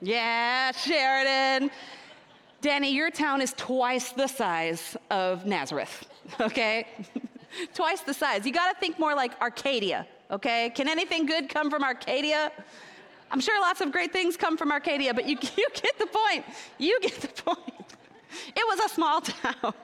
Yeah, 0.00 0.72
Sheridan. 0.72 1.70
Danny, 2.60 2.92
your 2.92 3.10
town 3.10 3.40
is 3.40 3.54
twice 3.56 4.10
the 4.12 4.26
size 4.26 4.96
of 5.10 5.46
Nazareth, 5.46 6.06
okay? 6.40 6.86
twice 7.74 8.00
the 8.00 8.14
size. 8.14 8.46
You 8.46 8.52
gotta 8.52 8.78
think 8.78 8.98
more 8.98 9.14
like 9.14 9.40
Arcadia, 9.40 10.06
okay? 10.30 10.70
Can 10.74 10.88
anything 10.88 11.26
good 11.26 11.48
come 11.48 11.70
from 11.70 11.82
Arcadia? 11.82 12.52
I'm 13.30 13.40
sure 13.40 13.58
lots 13.60 13.80
of 13.80 13.90
great 13.92 14.12
things 14.12 14.36
come 14.36 14.56
from 14.56 14.70
Arcadia, 14.70 15.14
but 15.14 15.26
you, 15.26 15.36
you 15.56 15.68
get 15.74 15.98
the 15.98 16.06
point. 16.06 16.44
You 16.78 16.98
get 17.00 17.20
the 17.20 17.28
point. 17.28 17.96
It 18.48 18.64
was 18.68 18.80
a 18.80 18.88
small 18.88 19.20
town. 19.20 19.74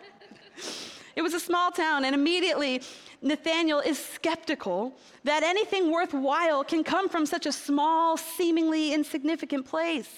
It 1.16 1.22
was 1.22 1.34
a 1.34 1.40
small 1.40 1.70
town, 1.70 2.04
and 2.04 2.14
immediately 2.14 2.82
Nathanael 3.22 3.80
is 3.80 3.98
skeptical 3.98 4.96
that 5.24 5.42
anything 5.42 5.90
worthwhile 5.90 6.62
can 6.62 6.84
come 6.84 7.08
from 7.08 7.26
such 7.26 7.46
a 7.46 7.52
small, 7.52 8.16
seemingly 8.16 8.94
insignificant 8.94 9.66
place. 9.66 10.10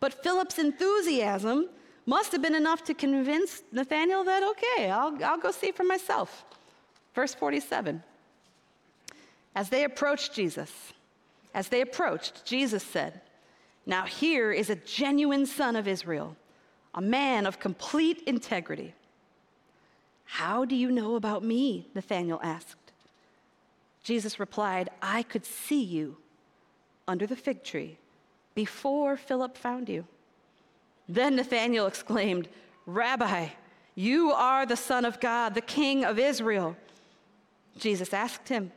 But 0.00 0.22
Philip's 0.22 0.58
enthusiasm 0.58 1.68
must 2.06 2.32
have 2.32 2.42
been 2.42 2.54
enough 2.54 2.82
to 2.84 2.94
convince 2.94 3.62
Nathanael 3.70 4.24
that, 4.24 4.42
okay, 4.42 4.90
I'll, 4.90 5.22
I'll 5.22 5.38
go 5.38 5.50
see 5.50 5.70
for 5.70 5.84
myself. 5.84 6.44
Verse 7.14 7.34
47. 7.34 8.02
As 9.58 9.70
they 9.70 9.82
approached 9.82 10.34
Jesus, 10.34 10.72
as 11.52 11.66
they 11.66 11.80
approached, 11.80 12.44
Jesus 12.44 12.84
said, 12.84 13.20
Now 13.86 14.04
here 14.04 14.52
is 14.52 14.70
a 14.70 14.76
genuine 14.76 15.46
son 15.46 15.74
of 15.74 15.88
Israel, 15.88 16.36
a 16.94 17.00
man 17.00 17.44
of 17.44 17.58
complete 17.58 18.22
integrity. 18.24 18.94
How 20.26 20.64
do 20.64 20.76
you 20.76 20.92
know 20.92 21.16
about 21.16 21.42
me? 21.42 21.88
Nathanael 21.92 22.38
asked. 22.40 22.92
Jesus 24.04 24.38
replied, 24.38 24.90
I 25.02 25.24
could 25.24 25.44
see 25.44 25.82
you 25.82 26.18
under 27.08 27.26
the 27.26 27.34
fig 27.34 27.64
tree 27.64 27.98
before 28.54 29.16
Philip 29.16 29.58
found 29.58 29.88
you. 29.88 30.06
Then 31.08 31.34
Nathanael 31.34 31.88
exclaimed, 31.88 32.46
Rabbi, 32.86 33.48
you 33.96 34.30
are 34.30 34.64
the 34.66 34.76
Son 34.76 35.04
of 35.04 35.18
God, 35.18 35.56
the 35.56 35.60
King 35.60 36.04
of 36.04 36.16
Israel. 36.16 36.76
Jesus 37.76 38.14
asked 38.14 38.48
him, 38.48 38.70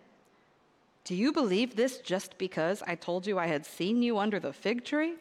Do 1.03 1.15
you 1.15 1.31
believe 1.31 1.75
this 1.75 1.97
just 1.97 2.37
because 2.37 2.83
I 2.85 2.95
told 2.95 3.25
you 3.25 3.39
I 3.39 3.47
had 3.47 3.65
seen 3.65 4.03
you 4.03 4.19
under 4.19 4.39
the 4.39 4.53
fig 4.53 4.83
tree? 4.83 5.15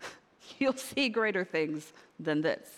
You'll 0.58 0.76
see 0.76 1.08
greater 1.08 1.44
things 1.44 1.92
than 2.20 2.42
this. 2.42 2.68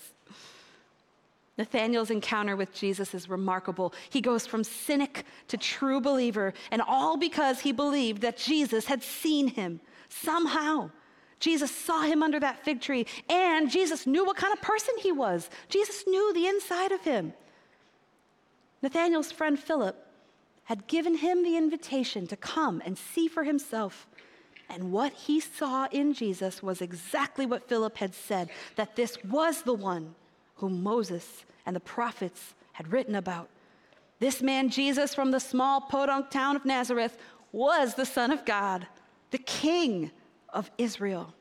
Nathanael's 1.58 2.10
encounter 2.10 2.54
with 2.54 2.74
Jesus 2.74 3.14
is 3.14 3.28
remarkable. 3.28 3.94
He 4.10 4.20
goes 4.20 4.46
from 4.46 4.62
cynic 4.62 5.24
to 5.48 5.56
true 5.56 6.00
believer, 6.00 6.52
and 6.70 6.82
all 6.82 7.16
because 7.16 7.60
he 7.60 7.72
believed 7.72 8.22
that 8.22 8.36
Jesus 8.36 8.86
had 8.86 9.02
seen 9.02 9.48
him 9.48 9.80
somehow. 10.08 10.90
Jesus 11.40 11.70
saw 11.70 12.02
him 12.02 12.22
under 12.22 12.38
that 12.40 12.64
fig 12.64 12.80
tree, 12.80 13.06
and 13.28 13.70
Jesus 13.70 14.06
knew 14.06 14.24
what 14.24 14.36
kind 14.36 14.52
of 14.52 14.60
person 14.60 14.94
he 15.00 15.12
was. 15.12 15.48
Jesus 15.68 16.04
knew 16.06 16.32
the 16.32 16.46
inside 16.46 16.92
of 16.92 17.00
him. 17.02 17.32
Nathanael's 18.82 19.32
friend 19.32 19.58
Philip 19.58 20.05
had 20.66 20.86
given 20.88 21.16
him 21.16 21.42
the 21.42 21.56
invitation 21.56 22.26
to 22.26 22.36
come 22.36 22.82
and 22.84 22.98
see 22.98 23.28
for 23.28 23.44
himself. 23.44 24.06
And 24.68 24.90
what 24.90 25.12
he 25.12 25.38
saw 25.38 25.86
in 25.92 26.12
Jesus 26.12 26.60
was 26.62 26.82
exactly 26.82 27.46
what 27.46 27.68
Philip 27.68 27.96
had 27.96 28.14
said 28.14 28.50
that 28.74 28.96
this 28.96 29.16
was 29.24 29.62
the 29.62 29.74
one 29.74 30.14
whom 30.56 30.82
Moses 30.82 31.44
and 31.64 31.74
the 31.74 31.80
prophets 31.80 32.54
had 32.72 32.92
written 32.92 33.14
about. 33.14 33.48
This 34.18 34.42
man, 34.42 34.68
Jesus, 34.68 35.14
from 35.14 35.30
the 35.30 35.38
small 35.38 35.80
podunk 35.82 36.30
town 36.30 36.56
of 36.56 36.64
Nazareth, 36.64 37.16
was 37.52 37.94
the 37.94 38.06
Son 38.06 38.32
of 38.32 38.44
God, 38.44 38.88
the 39.30 39.38
King 39.38 40.10
of 40.52 40.68
Israel. 40.78 41.32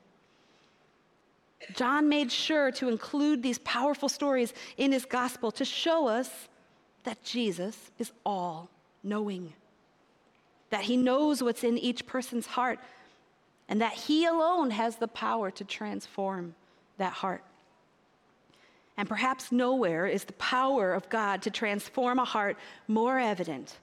John 1.74 2.08
made 2.08 2.32
sure 2.32 2.70
to 2.74 2.90
include 2.90 3.42
these 3.42 3.58
powerful 3.60 4.08
stories 4.08 4.54
in 4.78 4.92
his 4.92 5.06
gospel 5.06 5.52
to 5.54 5.66
show 5.66 6.08
us 6.08 6.48
that 7.06 7.24
Jesus 7.24 7.90
is 7.98 8.12
all 8.24 8.70
knowing, 9.06 9.54
that 10.70 10.82
he 10.82 10.98
knows 10.98 11.42
what's 11.42 11.64
in 11.64 11.78
each 11.78 12.06
person's 12.06 12.48
heart, 12.48 12.80
and 13.70 13.82
that 13.82 13.94
he 13.94 14.26
alone 14.26 14.72
has 14.72 14.98
the 14.98 15.08
power 15.08 15.52
to 15.52 15.64
transform 15.64 16.56
that 16.98 17.14
heart. 17.14 17.44
And 18.98 19.08
perhaps 19.08 19.52
nowhere 19.52 20.08
is 20.08 20.24
the 20.24 20.34
power 20.34 20.94
of 20.94 21.10
God 21.10 21.42
to 21.44 21.50
transform 21.50 22.20
a 22.20 22.26
heart 22.26 22.58
more 22.88 23.20
evident 23.20 23.78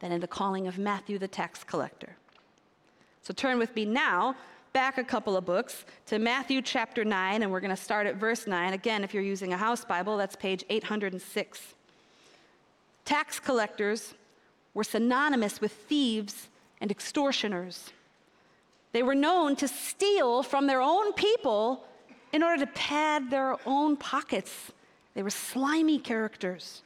than 0.00 0.10
in 0.12 0.20
the 0.20 0.26
calling 0.26 0.66
of 0.66 0.78
Matthew 0.78 1.18
the 1.18 1.28
tax 1.28 1.64
collector. 1.64 2.16
So 3.22 3.32
turn 3.34 3.58
with 3.58 3.74
me 3.74 3.84
now 3.84 4.36
back 4.72 4.98
a 4.98 5.04
couple 5.04 5.36
of 5.36 5.44
books 5.44 5.84
to 6.06 6.18
Matthew 6.18 6.60
chapter 6.60 7.04
9, 7.04 7.42
and 7.42 7.52
we're 7.52 7.60
going 7.60 7.74
to 7.74 7.82
start 7.82 8.06
at 8.06 8.16
verse 8.16 8.46
9. 8.46 8.72
Again, 8.72 9.04
if 9.04 9.14
you're 9.14 9.22
using 9.22 9.52
a 9.52 9.56
house 9.56 9.84
Bible, 9.84 10.16
that's 10.16 10.36
page 10.36 10.64
806. 10.68 11.74
Tax 13.04 13.38
collectors 13.38 14.14
were 14.74 14.84
synonymous 14.84 15.60
with 15.60 15.72
thieves 15.72 16.48
and 16.80 16.90
extortioners. 16.90 17.90
They 18.92 19.02
were 19.02 19.14
known 19.14 19.56
to 19.56 19.68
steal 19.68 20.42
from 20.42 20.66
their 20.66 20.82
own 20.82 21.12
people 21.14 21.84
in 22.32 22.42
order 22.42 22.64
to 22.64 22.72
pad 22.72 23.30
their 23.30 23.56
own 23.66 23.96
pockets. 23.96 24.72
They 25.14 25.22
were 25.22 25.30
slimy 25.30 25.98
characters. 25.98 26.82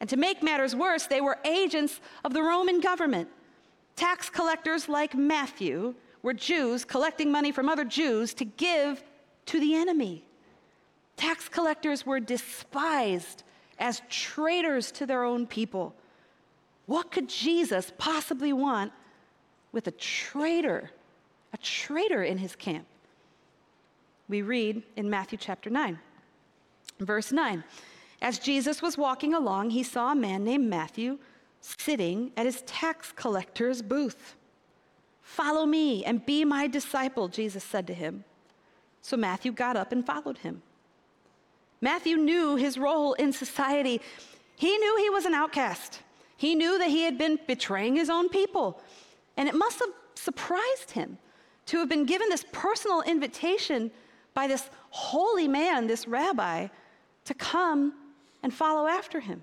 And 0.00 0.08
to 0.08 0.16
make 0.16 0.42
matters 0.42 0.74
worse, 0.74 1.06
they 1.06 1.20
were 1.20 1.38
agents 1.44 2.00
of 2.24 2.32
the 2.32 2.42
Roman 2.42 2.80
government. 2.80 3.28
Tax 3.96 4.30
collectors 4.30 4.88
like 4.88 5.14
Matthew 5.14 5.94
were 6.22 6.32
Jews 6.32 6.84
collecting 6.84 7.30
money 7.30 7.52
from 7.52 7.68
other 7.68 7.84
Jews 7.84 8.32
to 8.34 8.44
give 8.44 9.02
to 9.46 9.60
the 9.60 9.74
enemy. 9.74 10.24
Tax 11.16 11.48
collectors 11.48 12.06
were 12.06 12.20
despised 12.20 13.42
as 13.78 14.00
traitors 14.08 14.90
to 14.92 15.06
their 15.06 15.24
own 15.24 15.46
people. 15.46 15.94
What 16.90 17.12
could 17.12 17.28
Jesus 17.28 17.92
possibly 17.98 18.52
want 18.52 18.90
with 19.70 19.86
a 19.86 19.92
traitor, 19.92 20.90
a 21.52 21.56
traitor 21.58 22.24
in 22.24 22.36
his 22.36 22.56
camp? 22.56 22.84
We 24.28 24.42
read 24.42 24.82
in 24.96 25.08
Matthew 25.08 25.38
chapter 25.40 25.70
9, 25.70 25.96
verse 26.98 27.30
9. 27.30 27.62
As 28.20 28.40
Jesus 28.40 28.82
was 28.82 28.98
walking 28.98 29.34
along, 29.34 29.70
he 29.70 29.84
saw 29.84 30.10
a 30.10 30.16
man 30.16 30.42
named 30.42 30.68
Matthew 30.68 31.18
sitting 31.60 32.32
at 32.36 32.44
his 32.44 32.62
tax 32.62 33.12
collector's 33.12 33.82
booth. 33.82 34.34
Follow 35.22 35.66
me 35.66 36.04
and 36.04 36.26
be 36.26 36.44
my 36.44 36.66
disciple, 36.66 37.28
Jesus 37.28 37.62
said 37.62 37.86
to 37.86 37.94
him. 37.94 38.24
So 39.00 39.16
Matthew 39.16 39.52
got 39.52 39.76
up 39.76 39.92
and 39.92 40.04
followed 40.04 40.38
him. 40.38 40.60
Matthew 41.80 42.16
knew 42.16 42.56
his 42.56 42.76
role 42.76 43.12
in 43.12 43.32
society. 43.32 44.00
He 44.56 44.76
knew 44.76 44.96
he 44.96 45.08
was 45.08 45.24
an 45.24 45.34
outcast. 45.34 46.00
He 46.40 46.54
knew 46.54 46.78
that 46.78 46.88
he 46.88 47.02
had 47.02 47.18
been 47.18 47.38
betraying 47.46 47.96
his 47.96 48.08
own 48.08 48.30
people. 48.30 48.80
And 49.36 49.46
it 49.46 49.54
must 49.54 49.78
have 49.78 49.90
surprised 50.14 50.92
him 50.92 51.18
to 51.66 51.76
have 51.80 51.90
been 51.90 52.06
given 52.06 52.30
this 52.30 52.46
personal 52.50 53.02
invitation 53.02 53.90
by 54.32 54.46
this 54.46 54.70
holy 54.88 55.46
man, 55.46 55.86
this 55.86 56.08
rabbi, 56.08 56.68
to 57.26 57.34
come 57.34 57.92
and 58.42 58.54
follow 58.54 58.86
after 58.86 59.20
him. 59.20 59.42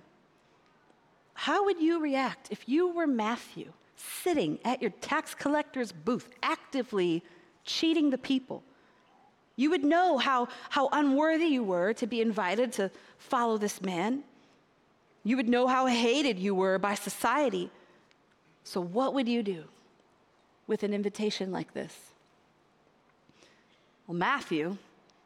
How 1.35 1.65
would 1.65 1.79
you 1.79 2.01
react 2.01 2.47
if 2.49 2.67
you 2.67 2.87
were 2.87 3.05
Matthew 3.05 3.73
sitting 3.95 4.57
at 4.65 4.81
your 4.81 4.89
tax 4.89 5.35
collector's 5.35 5.91
booth, 5.91 6.27
actively 6.41 7.23
cheating 7.63 8.09
the 8.09 8.17
people? 8.17 8.63
You 9.55 9.69
would 9.69 9.83
know 9.83 10.17
how, 10.17 10.47
how 10.71 10.89
unworthy 10.91 11.45
you 11.45 11.63
were 11.63 11.93
to 11.93 12.07
be 12.07 12.21
invited 12.21 12.71
to 12.73 12.89
follow 13.19 13.59
this 13.59 13.83
man. 13.83 14.23
You 15.27 15.35
would 15.35 15.49
know 15.49 15.67
how 15.67 15.87
hated 15.87 16.39
you 16.39 16.55
were 16.55 16.79
by 16.79 16.95
society. 16.95 17.69
So, 18.63 18.79
what 18.79 19.13
would 19.13 19.27
you 19.27 19.43
do 19.43 19.65
with 20.67 20.83
an 20.83 20.93
invitation 20.93 21.51
like 21.51 21.73
this? 21.73 21.93
Well, 24.07 24.15
Matthew 24.15 24.77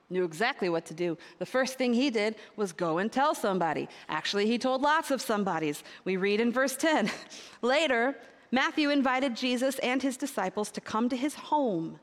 knew 0.10 0.26
exactly 0.26 0.70
what 0.70 0.86
to 0.88 0.96
do. 0.96 1.20
The 1.38 1.46
first 1.46 1.78
thing 1.78 1.94
he 1.94 2.10
did 2.10 2.34
was 2.56 2.72
go 2.72 2.98
and 2.98 3.12
tell 3.12 3.36
somebody. 3.36 3.88
Actually, 4.10 4.48
he 4.48 4.58
told 4.58 4.82
lots 4.82 5.12
of 5.12 5.22
somebodies. 5.22 5.84
We 6.04 6.18
read 6.18 6.42
in 6.42 6.52
verse 6.52 6.76
10. 6.76 7.12
Later, 7.62 8.16
Matthew 8.50 8.90
invited 8.90 9.36
Jesus 9.36 9.78
and 9.84 10.02
his 10.02 10.18
disciples 10.18 10.72
to 10.72 10.82
come 10.82 11.10
to 11.10 11.16
his 11.16 11.36
home 11.36 12.00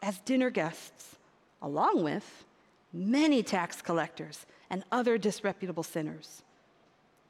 as 0.00 0.20
dinner 0.20 0.48
guests 0.48 1.16
along 1.60 2.02
with 2.02 2.46
many 2.94 3.42
tax 3.42 3.82
collectors 3.82 4.46
and 4.70 4.84
other 4.90 5.18
disreputable 5.18 5.82
sinners. 5.82 6.42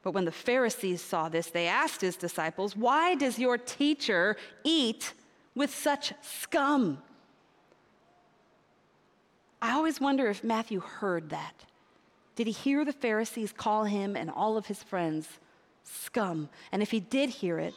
But 0.03 0.11
when 0.11 0.25
the 0.25 0.31
Pharisees 0.31 1.01
saw 1.01 1.29
this, 1.29 1.47
they 1.47 1.67
asked 1.67 2.01
his 2.01 2.15
disciples, 2.15 2.75
Why 2.75 3.15
does 3.15 3.39
your 3.39 3.57
teacher 3.57 4.37
eat 4.63 5.13
with 5.55 5.73
such 5.73 6.13
scum? 6.21 6.99
I 9.61 9.73
always 9.73 9.99
wonder 9.99 10.29
if 10.29 10.43
Matthew 10.43 10.79
heard 10.79 11.29
that. 11.31 11.65
Did 12.35 12.47
he 12.47 12.53
hear 12.53 12.85
the 12.85 12.93
Pharisees 12.93 13.51
call 13.51 13.85
him 13.85 14.15
and 14.15 14.29
all 14.29 14.57
of 14.57 14.67
his 14.67 14.83
friends 14.83 15.27
scum? 15.83 16.49
And 16.71 16.83
if 16.83 16.91
he 16.91 16.99
did 16.99 17.29
hear 17.29 17.57
it, 17.57 17.73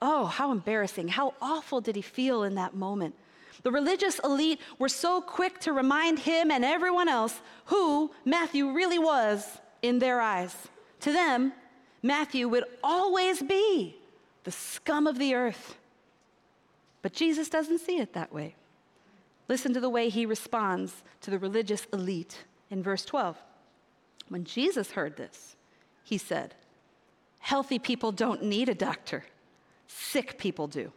oh, 0.00 0.26
how 0.26 0.50
embarrassing. 0.50 1.08
How 1.08 1.34
awful 1.40 1.80
did 1.80 1.94
he 1.94 2.02
feel 2.02 2.42
in 2.42 2.56
that 2.56 2.74
moment? 2.74 3.14
The 3.62 3.70
religious 3.70 4.18
elite 4.24 4.60
were 4.78 4.88
so 4.88 5.20
quick 5.20 5.60
to 5.60 5.72
remind 5.72 6.18
him 6.18 6.50
and 6.50 6.64
everyone 6.64 7.08
else 7.08 7.40
who 7.66 8.10
Matthew 8.24 8.72
really 8.72 8.98
was 8.98 9.46
in 9.82 10.00
their 10.00 10.20
eyes. 10.20 10.56
To 11.02 11.12
them, 11.12 11.52
Matthew 12.02 12.48
would 12.48 12.64
always 12.82 13.42
be 13.42 13.96
the 14.44 14.52
scum 14.52 15.06
of 15.06 15.18
the 15.18 15.34
earth. 15.34 15.76
But 17.02 17.12
Jesus 17.12 17.48
doesn't 17.48 17.80
see 17.80 17.98
it 17.98 18.12
that 18.12 18.32
way. 18.32 18.54
Listen 19.48 19.74
to 19.74 19.80
the 19.80 19.90
way 19.90 20.08
he 20.08 20.24
responds 20.24 21.02
to 21.20 21.30
the 21.30 21.38
religious 21.38 21.86
elite 21.92 22.44
in 22.70 22.82
verse 22.82 23.04
12. 23.04 23.36
When 24.28 24.44
Jesus 24.44 24.92
heard 24.92 25.16
this, 25.16 25.56
he 26.04 26.18
said, 26.18 26.54
Healthy 27.40 27.80
people 27.80 28.12
don't 28.12 28.44
need 28.44 28.68
a 28.68 28.74
doctor, 28.74 29.24
sick 29.88 30.38
people 30.38 30.68
do. 30.68 30.92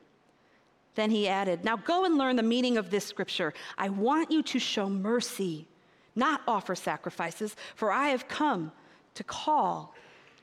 Then 0.93 1.09
he 1.09 1.27
added, 1.27 1.65
Now 1.65 1.77
go 1.77 2.05
and 2.05 2.17
learn 2.17 2.35
the 2.35 2.43
meaning 2.43 2.77
of 2.77 2.91
this 2.91 3.05
scripture. 3.05 3.53
I 3.77 3.89
want 3.89 4.31
you 4.31 4.43
to 4.43 4.59
show 4.59 4.87
mercy, 4.87 5.67
not 6.15 6.41
offer 6.47 6.75
sacrifices, 6.75 7.55
for 7.75 7.91
I 7.91 8.09
have 8.09 8.27
come 8.27 8.71
to 9.15 9.23
call 9.23 9.93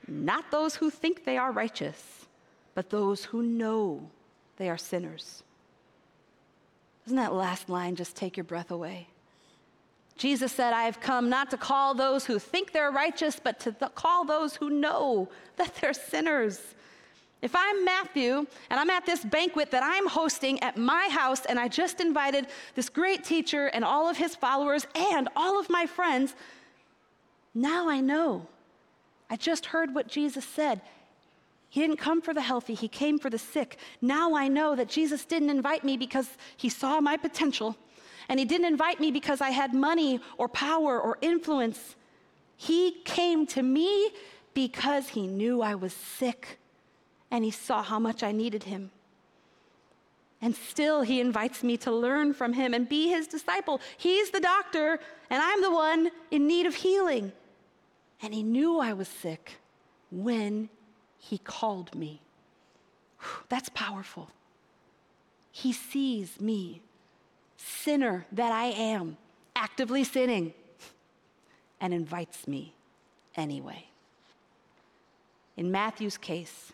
not 0.07 0.51
those 0.51 0.75
who 0.75 0.89
think 0.89 1.23
they 1.23 1.37
are 1.37 1.51
righteous, 1.51 2.25
but 2.75 2.89
those 2.89 3.25
who 3.25 3.41
know 3.41 4.09
they 4.57 4.69
are 4.69 4.77
sinners. 4.77 5.43
Doesn't 7.05 7.17
that 7.17 7.33
last 7.33 7.69
line 7.69 7.95
just 7.95 8.15
take 8.15 8.37
your 8.37 8.43
breath 8.43 8.71
away? 8.71 9.07
Jesus 10.17 10.51
said, 10.51 10.73
I 10.73 10.83
have 10.83 10.99
come 10.99 11.29
not 11.29 11.49
to 11.51 11.57
call 11.57 11.93
those 11.95 12.25
who 12.25 12.37
think 12.37 12.71
they're 12.71 12.91
righteous, 12.91 13.39
but 13.43 13.59
to 13.61 13.71
th- 13.71 13.95
call 13.95 14.25
those 14.25 14.55
who 14.55 14.69
know 14.69 15.29
that 15.55 15.75
they're 15.75 15.93
sinners. 15.93 16.61
If 17.41 17.55
I'm 17.55 17.83
Matthew 17.83 18.45
and 18.69 18.79
I'm 18.79 18.89
at 18.89 19.05
this 19.05 19.25
banquet 19.25 19.71
that 19.71 19.83
I'm 19.83 20.07
hosting 20.07 20.61
at 20.63 20.77
my 20.77 21.09
house 21.09 21.45
and 21.45 21.59
I 21.59 21.67
just 21.67 21.99
invited 21.99 22.47
this 22.75 22.89
great 22.89 23.23
teacher 23.23 23.67
and 23.67 23.83
all 23.83 24.07
of 24.07 24.15
his 24.15 24.35
followers 24.35 24.87
and 24.95 25.27
all 25.35 25.59
of 25.59 25.69
my 25.69 25.85
friends, 25.85 26.35
now 27.53 27.89
I 27.89 27.99
know. 27.99 28.47
I 29.33 29.35
just 29.35 29.65
heard 29.65 29.95
what 29.95 30.07
Jesus 30.07 30.45
said. 30.45 30.79
He 31.67 31.81
didn't 31.81 31.97
come 31.97 32.21
for 32.21 32.35
the 32.35 32.41
healthy, 32.41 32.75
he 32.75 32.87
came 32.87 33.17
for 33.17 33.31
the 33.31 33.39
sick. 33.39 33.79
Now 33.99 34.35
I 34.35 34.47
know 34.47 34.75
that 34.75 34.89
Jesus 34.89 35.25
didn't 35.25 35.49
invite 35.49 35.83
me 35.83 35.97
because 35.97 36.29
he 36.55 36.69
saw 36.69 37.01
my 37.01 37.17
potential, 37.17 37.75
and 38.29 38.37
he 38.37 38.45
didn't 38.45 38.67
invite 38.67 38.99
me 38.99 39.09
because 39.09 39.41
I 39.41 39.49
had 39.49 39.73
money 39.73 40.19
or 40.37 40.47
power 40.47 41.01
or 41.01 41.17
influence. 41.21 41.95
He 42.57 43.01
came 43.05 43.47
to 43.47 43.63
me 43.63 44.11
because 44.53 45.09
he 45.09 45.25
knew 45.25 45.63
I 45.63 45.73
was 45.73 45.93
sick 45.93 46.59
and 47.31 47.43
he 47.43 47.49
saw 47.49 47.81
how 47.81 47.97
much 47.97 48.21
I 48.21 48.31
needed 48.31 48.65
him. 48.65 48.91
And 50.43 50.55
still, 50.55 51.01
he 51.01 51.19
invites 51.19 51.63
me 51.63 51.77
to 51.77 51.91
learn 51.91 52.35
from 52.35 52.53
him 52.53 52.75
and 52.75 52.87
be 52.87 53.09
his 53.09 53.25
disciple. 53.25 53.81
He's 53.97 54.29
the 54.29 54.39
doctor, 54.39 54.99
and 55.31 55.41
I'm 55.41 55.61
the 55.63 55.71
one 55.71 56.11
in 56.29 56.45
need 56.45 56.67
of 56.67 56.75
healing. 56.75 57.31
And 58.23 58.33
he 58.33 58.41
knew 58.41 58.79
I 58.79 58.93
was 58.93 59.09
sick 59.09 59.57
when 60.09 60.69
he 61.19 61.37
called 61.37 61.93
me. 61.93 62.21
That's 63.49 63.69
powerful. 63.69 64.29
He 65.51 65.73
sees 65.73 66.39
me, 66.39 66.81
sinner 67.57 68.25
that 68.31 68.51
I 68.51 68.65
am, 68.67 69.17
actively 69.57 70.05
sinning, 70.05 70.53
and 71.81 71.93
invites 71.93 72.47
me 72.47 72.73
anyway. 73.35 73.87
In 75.57 75.69
Matthew's 75.69 76.17
case, 76.17 76.71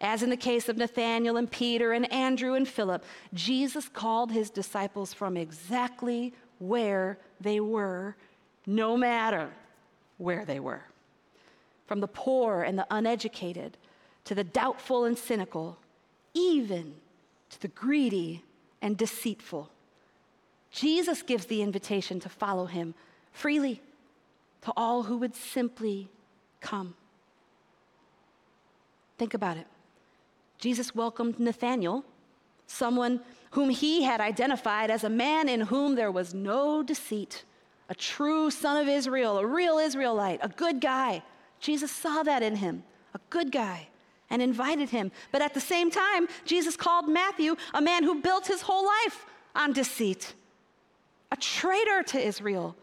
as 0.00 0.22
in 0.22 0.30
the 0.30 0.36
case 0.36 0.68
of 0.68 0.76
Nathanael 0.76 1.36
and 1.36 1.50
Peter 1.50 1.92
and 1.92 2.10
Andrew 2.12 2.54
and 2.54 2.66
Philip, 2.66 3.04
Jesus 3.34 3.88
called 3.88 4.30
his 4.30 4.50
disciples 4.50 5.12
from 5.12 5.36
exactly 5.36 6.32
where 6.58 7.18
they 7.40 7.58
were, 7.58 8.14
no 8.66 8.96
matter 8.96 9.50
where 10.18 10.44
they 10.44 10.60
were. 10.60 10.82
From 11.86 12.00
the 12.00 12.08
poor 12.08 12.62
and 12.62 12.78
the 12.78 12.86
uneducated, 12.90 13.76
to 14.24 14.34
the 14.34 14.44
doubtful 14.44 15.04
and 15.04 15.16
cynical, 15.16 15.78
even 16.34 16.94
to 17.50 17.60
the 17.60 17.68
greedy 17.68 18.42
and 18.82 18.96
deceitful. 18.96 19.70
Jesus 20.70 21.22
gives 21.22 21.46
the 21.46 21.62
invitation 21.62 22.20
to 22.20 22.28
follow 22.28 22.66
him 22.66 22.94
freely 23.32 23.80
to 24.62 24.72
all 24.76 25.04
who 25.04 25.16
would 25.18 25.34
simply 25.34 26.08
come. 26.60 26.94
Think 29.16 29.32
about 29.32 29.56
it. 29.56 29.66
Jesus 30.58 30.94
welcomed 30.94 31.38
Nathanael, 31.38 32.04
someone 32.66 33.20
whom 33.52 33.70
he 33.70 34.02
had 34.02 34.20
identified 34.20 34.90
as 34.90 35.04
a 35.04 35.08
man 35.08 35.48
in 35.48 35.62
whom 35.62 35.94
there 35.94 36.10
was 36.10 36.34
no 36.34 36.82
deceit, 36.82 37.44
a 37.88 37.94
true 37.94 38.50
son 38.50 38.76
of 38.76 38.88
Israel, 38.88 39.38
a 39.38 39.46
real 39.46 39.78
Israelite, 39.78 40.40
a 40.42 40.48
good 40.48 40.80
guy. 40.80 41.22
Jesus 41.60 41.90
saw 41.90 42.22
that 42.22 42.42
in 42.42 42.56
him, 42.56 42.82
a 43.14 43.20
good 43.30 43.52
guy, 43.52 43.88
and 44.30 44.42
invited 44.42 44.90
him. 44.90 45.12
But 45.32 45.42
at 45.42 45.54
the 45.54 45.60
same 45.60 45.90
time, 45.90 46.28
Jesus 46.44 46.76
called 46.76 47.08
Matthew 47.08 47.56
a 47.74 47.80
man 47.80 48.02
who 48.02 48.20
built 48.20 48.46
his 48.46 48.62
whole 48.62 48.84
life 48.84 49.24
on 49.54 49.72
deceit, 49.72 50.34
a 51.30 51.36
traitor 51.36 52.02
to 52.02 52.18
Israel. 52.18 52.76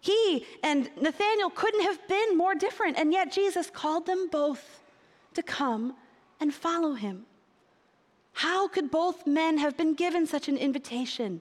He 0.00 0.44
and 0.62 0.90
Nathanael 1.00 1.50
couldn't 1.50 1.82
have 1.82 2.06
been 2.06 2.36
more 2.36 2.54
different, 2.54 2.98
and 2.98 3.12
yet 3.12 3.32
Jesus 3.32 3.70
called 3.70 4.06
them 4.06 4.28
both 4.30 4.82
to 5.32 5.42
come 5.42 5.94
and 6.40 6.52
follow 6.52 6.92
him. 6.92 7.24
How 8.34 8.68
could 8.68 8.90
both 8.90 9.26
men 9.26 9.58
have 9.58 9.76
been 9.76 9.94
given 9.94 10.26
such 10.26 10.48
an 10.48 10.56
invitation 10.56 11.40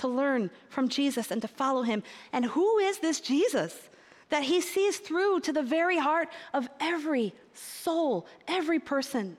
to 0.00 0.08
learn 0.08 0.50
from 0.68 0.88
Jesus 0.88 1.30
and 1.30 1.40
to 1.42 1.48
follow 1.48 1.82
him? 1.82 2.02
And 2.32 2.44
who 2.44 2.78
is 2.78 2.98
this 2.98 3.20
Jesus 3.20 3.88
that 4.28 4.44
he 4.44 4.60
sees 4.60 4.98
through 4.98 5.40
to 5.40 5.52
the 5.52 5.62
very 5.62 5.98
heart 5.98 6.28
of 6.52 6.68
every 6.80 7.32
soul, 7.54 8.26
every 8.46 8.78
person? 8.78 9.36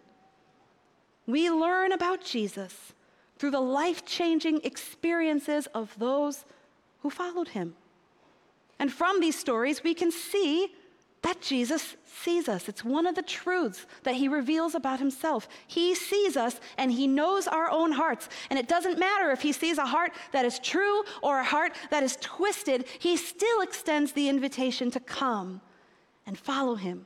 We 1.28 1.50
learn 1.50 1.91
about 1.91 2.24
Jesus 2.24 2.93
through 3.38 3.52
the 3.52 3.62
life 3.62 4.06
changing 4.06 4.62
experiences 4.63 5.67
of 5.74 5.97
those 5.97 6.45
who 7.02 7.10
followed 7.10 7.50
him. 7.50 7.76
And 8.80 8.91
from 8.91 9.19
these 9.19 9.38
stories, 9.38 9.84
we 9.84 9.93
can 9.93 10.12
see 10.12 10.74
that 11.21 11.41
Jesus 11.41 11.95
sees 12.05 12.49
us. 12.49 12.67
It's 12.67 12.84
one 12.84 13.05
of 13.05 13.15
the 13.15 13.21
truths 13.21 13.86
that 14.03 14.15
he 14.15 14.27
reveals 14.27 14.75
about 14.75 14.99
himself. 14.99 15.47
He 15.67 15.93
sees 15.93 16.36
us 16.36 16.60
and 16.77 16.91
he 16.91 17.07
knows 17.07 17.47
our 17.47 17.69
own 17.69 17.91
hearts. 17.91 18.27
And 18.49 18.57
it 18.57 18.67
doesn't 18.67 18.99
matter 18.99 19.31
if 19.31 19.41
he 19.41 19.51
sees 19.51 19.77
a 19.77 19.86
heart 19.86 20.13
that 20.31 20.45
is 20.45 20.60
true 20.60 21.03
or 21.21 21.39
a 21.39 21.43
heart 21.43 21.73
that 21.91 22.03
is 22.03 22.17
twisted, 22.21 22.86
he 22.99 23.17
still 23.17 23.62
extends 23.62 24.12
the 24.12 24.29
invitation 24.29 24.89
to 24.91 24.99
come 24.99 25.62
and 26.25 26.38
follow 26.38 26.75
him. 26.75 27.05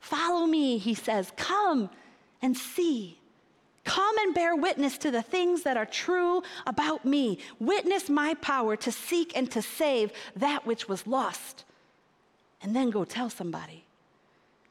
Follow 0.00 0.46
me, 0.46 0.78
he 0.78 0.94
says. 0.94 1.32
Come 1.36 1.90
and 2.40 2.56
see. 2.56 3.18
Come 3.84 4.18
and 4.18 4.34
bear 4.34 4.54
witness 4.54 4.98
to 4.98 5.10
the 5.10 5.22
things 5.22 5.62
that 5.62 5.76
are 5.76 5.86
true 5.86 6.42
about 6.66 7.04
me. 7.04 7.38
Witness 7.58 8.08
my 8.08 8.34
power 8.34 8.76
to 8.76 8.92
seek 8.92 9.36
and 9.36 9.50
to 9.50 9.62
save 9.62 10.12
that 10.36 10.66
which 10.66 10.88
was 10.88 11.06
lost 11.06 11.64
and 12.62 12.74
then 12.74 12.90
go 12.90 13.04
tell 13.04 13.30
somebody. 13.30 13.84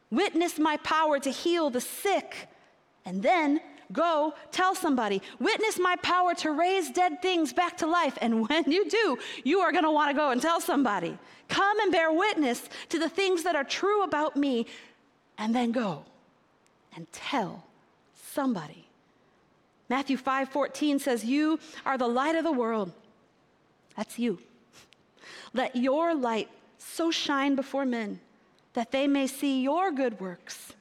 Witness 0.10 0.58
my 0.58 0.78
power 0.78 1.20
to 1.20 1.30
heal 1.30 1.70
the 1.70 1.82
sick, 1.82 2.48
and 3.06 3.22
then 3.22 3.60
go 3.92 4.34
tell 4.52 4.76
somebody. 4.76 5.22
Witness 5.40 5.80
my 5.80 5.96
power 5.98 6.34
to 6.36 6.52
raise 6.52 6.90
dead 6.90 7.22
things 7.22 7.54
back 7.54 7.78
to 7.78 7.88
life, 7.88 8.18
and 8.22 8.48
when 8.50 8.72
you 8.72 8.90
do, 8.90 9.18
you 9.44 9.60
are 9.60 9.72
going 9.72 9.84
to 9.84 9.92
want 9.92 10.10
to 10.10 10.16
go 10.16 10.32
and 10.32 10.42
tell 10.42 10.62
somebody. 10.62 11.18
Come 11.48 11.80
and 11.80 11.92
bear 11.92 12.12
witness 12.12 12.70
to 12.90 13.00
the 13.00 13.10
things 13.10 13.44
that 13.44 13.56
are 13.56 13.64
true 13.64 14.04
about 14.04 14.36
me, 14.36 14.66
and 15.38 15.56
then 15.56 15.72
go 15.72 16.04
and 16.96 17.12
tell 17.12 17.66
somebody. 18.14 18.88
Matthew 19.90 20.18
5:14 20.18 21.00
says, 21.00 21.24
"You 21.24 21.60
are 21.86 21.98
the 21.98 22.08
light 22.08 22.36
of 22.36 22.44
the 22.44 22.52
world." 22.52 22.92
That's 23.96 24.20
you. 24.20 24.40
Let 25.54 25.76
your 25.76 26.14
light 26.14 26.50
so 26.78 27.12
shine 27.12 27.56
before 27.56 27.86
men 27.86 28.20
that 28.74 28.92
they 28.92 29.08
may 29.08 29.28
see 29.28 29.62
your 29.62 29.92
good 29.92 30.20
works 30.20 30.74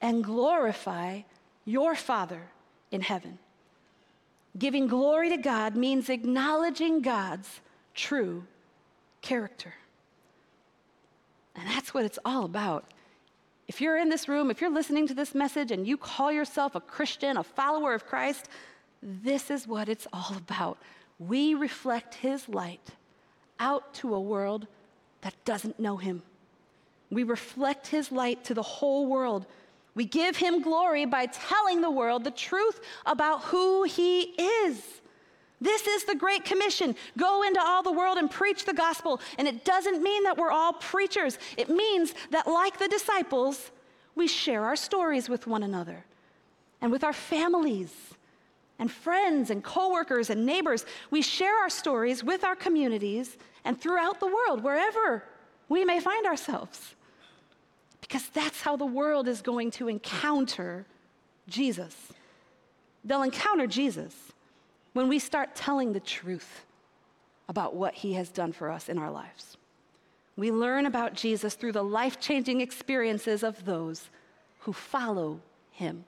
and 0.00 0.24
glorify 0.24 1.22
your 1.64 1.94
Father 1.94 2.42
in 2.90 3.00
heaven. 3.00 3.38
Giving 4.58 4.86
glory 4.86 5.30
to 5.30 5.36
God 5.36 5.76
means 5.76 6.08
acknowledging 6.08 7.02
God's 7.02 7.60
true 7.94 8.44
character. 9.20 9.74
And 11.54 11.68
that's 11.68 11.92
what 11.92 12.04
it's 12.04 12.18
all 12.24 12.44
about. 12.44 12.84
If 13.68 13.80
you're 13.80 13.98
in 13.98 14.08
this 14.08 14.28
room, 14.28 14.50
if 14.50 14.60
you're 14.60 14.70
listening 14.70 15.06
to 15.08 15.14
this 15.14 15.34
message 15.34 15.70
and 15.70 15.86
you 15.86 15.96
call 15.96 16.32
yourself 16.32 16.74
a 16.74 16.80
Christian, 16.80 17.36
a 17.36 17.44
follower 17.44 17.94
of 17.94 18.06
Christ, 18.06 18.48
this 19.02 19.50
is 19.50 19.66
what 19.66 19.88
it's 19.88 20.06
all 20.12 20.34
about. 20.36 20.78
We 21.18 21.54
reflect 21.54 22.14
His 22.14 22.48
light 22.48 22.90
out 23.60 23.94
to 23.94 24.14
a 24.14 24.20
world 24.20 24.66
that 25.22 25.34
doesn't 25.44 25.78
know 25.78 25.96
him. 25.96 26.22
We 27.10 27.24
reflect 27.24 27.88
his 27.88 28.12
light 28.12 28.44
to 28.44 28.54
the 28.54 28.62
whole 28.62 29.06
world. 29.06 29.46
We 29.94 30.04
give 30.04 30.36
him 30.36 30.62
glory 30.62 31.04
by 31.04 31.26
telling 31.26 31.80
the 31.80 31.90
world 31.90 32.24
the 32.24 32.30
truth 32.30 32.80
about 33.04 33.42
who 33.42 33.82
he 33.84 34.20
is. 34.20 34.82
This 35.60 35.86
is 35.86 36.04
the 36.04 36.14
Great 36.14 36.44
Commission. 36.44 36.94
Go 37.18 37.42
into 37.42 37.60
all 37.60 37.82
the 37.82 37.92
world 37.92 38.16
and 38.16 38.30
preach 38.30 38.64
the 38.64 38.72
gospel. 38.72 39.20
And 39.36 39.46
it 39.46 39.64
doesn't 39.64 40.02
mean 40.02 40.22
that 40.22 40.38
we're 40.38 40.52
all 40.52 40.72
preachers, 40.72 41.38
it 41.56 41.68
means 41.68 42.14
that, 42.30 42.46
like 42.46 42.78
the 42.78 42.88
disciples, 42.88 43.70
we 44.14 44.26
share 44.26 44.64
our 44.64 44.76
stories 44.76 45.28
with 45.28 45.46
one 45.46 45.62
another 45.62 46.04
and 46.80 46.90
with 46.90 47.04
our 47.04 47.12
families 47.12 47.94
and 48.78 48.90
friends 48.90 49.50
and 49.50 49.62
coworkers 49.62 50.30
and 50.30 50.46
neighbors. 50.46 50.86
We 51.10 51.20
share 51.22 51.56
our 51.58 51.68
stories 51.68 52.24
with 52.24 52.42
our 52.42 52.56
communities 52.56 53.36
and 53.64 53.80
throughout 53.80 54.20
the 54.20 54.26
world, 54.26 54.62
wherever 54.62 55.24
we 55.68 55.84
may 55.84 56.00
find 56.00 56.26
ourselves. 56.26 56.94
Because 58.00 58.28
that's 58.28 58.62
how 58.62 58.76
the 58.76 58.86
world 58.86 59.28
is 59.28 59.42
going 59.42 59.70
to 59.72 59.88
encounter 59.88 60.86
Jesus. 61.48 61.94
They'll 63.04 63.22
encounter 63.22 63.66
Jesus 63.66 64.14
when 64.92 65.08
we 65.08 65.18
start 65.18 65.54
telling 65.54 65.92
the 65.92 66.00
truth 66.00 66.64
about 67.48 67.74
what 67.74 67.94
he 67.94 68.14
has 68.14 68.28
done 68.28 68.52
for 68.52 68.70
us 68.70 68.88
in 68.88 68.98
our 68.98 69.10
lives. 69.10 69.56
We 70.36 70.50
learn 70.50 70.86
about 70.86 71.14
Jesus 71.14 71.54
through 71.54 71.72
the 71.72 71.84
life 71.84 72.18
changing 72.20 72.60
experiences 72.60 73.42
of 73.42 73.64
those 73.64 74.08
who 74.60 74.72
follow 74.72 75.40
him. 75.70 76.04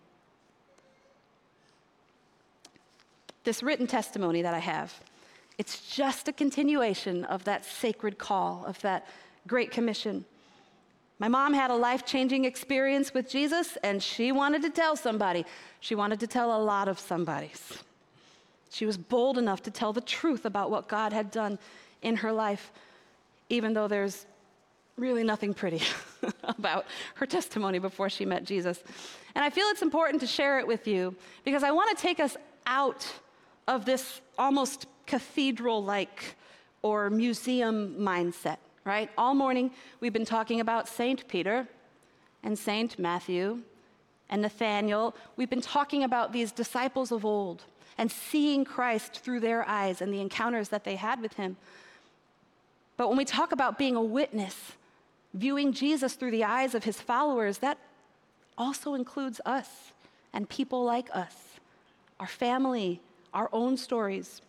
This 3.45 3.63
written 3.63 3.87
testimony 3.87 4.43
that 4.43 4.55
I 4.55 4.61
have 4.61 4.93
it's 5.59 5.95
just 5.95 6.29
a 6.29 6.33
continuation 6.33 7.25
of 7.25 7.45
that 7.45 7.65
sacred 7.65 8.19
call, 8.19 8.65
of 8.67 8.81
that 8.81 9.07
great 9.47 9.71
commission. 9.71 10.25
My 11.19 11.29
mom 11.29 11.55
had 11.55 11.71
a 11.71 11.77
life 11.77 12.05
changing 12.05 12.45
experience 12.45 13.15
with 13.15 13.31
Jesus, 13.31 13.77
and 13.85 14.03
she 14.03 14.33
wanted 14.33 14.63
to 14.63 14.71
tell 14.71 14.97
somebody. 14.97 15.45
She 15.81 15.95
wanted 15.95 16.21
to 16.21 16.27
tell 16.27 16.57
a 16.57 16.61
lot 16.63 16.89
of 16.89 16.99
somebodies. 16.99 17.79
She 18.71 18.87
was 18.87 18.97
bold 18.97 19.39
enough 19.39 19.63
to 19.65 19.71
tell 19.71 19.93
the 19.93 20.01
truth 20.01 20.47
about 20.47 20.71
what 20.71 20.89
God 20.89 21.13
had 21.13 21.31
done 21.31 21.59
in 22.01 22.17
her 22.17 22.33
life, 22.33 22.73
even 23.51 23.75
though 23.75 23.87
there's 23.87 24.27
really 24.97 25.23
nothing 25.23 25.55
pretty 25.55 25.83
about 26.45 26.87
her 27.15 27.27
testimony 27.27 27.79
before 27.79 28.09
she 28.09 28.25
met 28.25 28.45
Jesus. 28.45 28.83
And 29.35 29.45
I 29.45 29.51
feel 29.51 29.67
it's 29.69 29.83
important 29.83 30.21
to 30.23 30.27
share 30.27 30.59
it 30.59 30.67
with 30.67 30.87
you 30.87 31.15
because 31.45 31.63
I 31.63 31.71
want 31.71 31.97
to 31.97 32.03
take 32.03 32.21
us 32.21 32.37
out 32.67 33.07
of 33.67 33.85
this 33.85 34.21
almost 34.39 34.87
cathedral 35.07 35.83
like 35.83 36.37
or 36.83 37.11
museum 37.11 37.97
mindset, 37.99 38.59
right? 38.85 39.11
All 39.17 39.35
morning 39.35 39.71
we've 40.01 40.13
been 40.13 40.25
talking 40.25 40.61
about 40.61 40.89
St. 40.89 41.27
Peter 41.29 41.69
and 42.43 42.59
St. 42.59 42.99
Matthew 42.99 43.61
and 44.29 44.43
Nathaniel. 44.43 45.15
We've 45.37 45.51
been 45.51 45.61
talking 45.61 46.03
about 46.03 46.33
these 46.33 46.51
disciples 46.51 47.13
of 47.13 47.25
old 47.25 47.65
and 47.99 48.11
seeing 48.11 48.65
Christ 48.65 49.21
through 49.21 49.41
their 49.41 49.69
eyes 49.69 50.01
and 50.01 50.13
the 50.13 50.21
encounters 50.21 50.71
that 50.71 50.85
they 50.85 50.97
had 50.97 51.21
with 51.21 51.35
him. 51.35 51.57
But 52.97 53.09
when 53.09 53.19
we 53.19 53.25
talk 53.25 53.53
about 53.53 53.79
being 53.79 53.97
a 53.97 54.03
witness, 54.03 54.73
viewing 55.35 55.73
Jesus 55.73 56.15
through 56.15 56.31
the 56.31 56.45
eyes 56.45 56.75
of 56.75 56.85
his 56.85 57.01
followers, 57.01 57.59
that 57.59 57.79
also 58.59 58.95
includes 58.95 59.41
us 59.45 59.93
and 60.33 60.49
people 60.49 60.85
like 60.85 61.09
us, 61.15 61.35
our 62.19 62.27
family, 62.27 63.01
our 63.35 63.49
own 63.53 63.77
stories. 63.77 64.41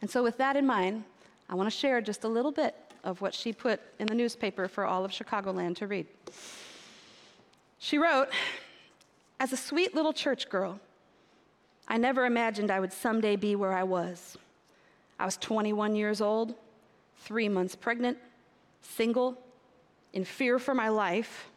And 0.00 0.10
so, 0.10 0.22
with 0.22 0.36
that 0.38 0.56
in 0.56 0.66
mind, 0.66 1.04
I 1.48 1.54
want 1.54 1.70
to 1.70 1.76
share 1.76 2.00
just 2.00 2.24
a 2.24 2.28
little 2.28 2.52
bit 2.52 2.74
of 3.04 3.20
what 3.20 3.34
she 3.34 3.52
put 3.52 3.80
in 3.98 4.06
the 4.06 4.14
newspaper 4.14 4.68
for 4.68 4.84
all 4.84 5.04
of 5.04 5.10
Chicagoland 5.10 5.76
to 5.76 5.86
read. 5.86 6.06
She 7.78 7.98
wrote, 7.98 8.28
As 9.38 9.52
a 9.52 9.56
sweet 9.56 9.94
little 9.94 10.12
church 10.12 10.48
girl, 10.48 10.80
I 11.88 11.98
never 11.98 12.26
imagined 12.26 12.70
I 12.70 12.80
would 12.80 12.92
someday 12.92 13.36
be 13.36 13.54
where 13.54 13.72
I 13.72 13.84
was. 13.84 14.36
I 15.18 15.24
was 15.24 15.36
21 15.36 15.94
years 15.94 16.20
old, 16.20 16.54
three 17.18 17.48
months 17.48 17.76
pregnant, 17.76 18.18
single, 18.82 19.38
in 20.12 20.24
fear 20.24 20.58
for 20.58 20.74
my 20.74 20.88
life, 20.88 21.48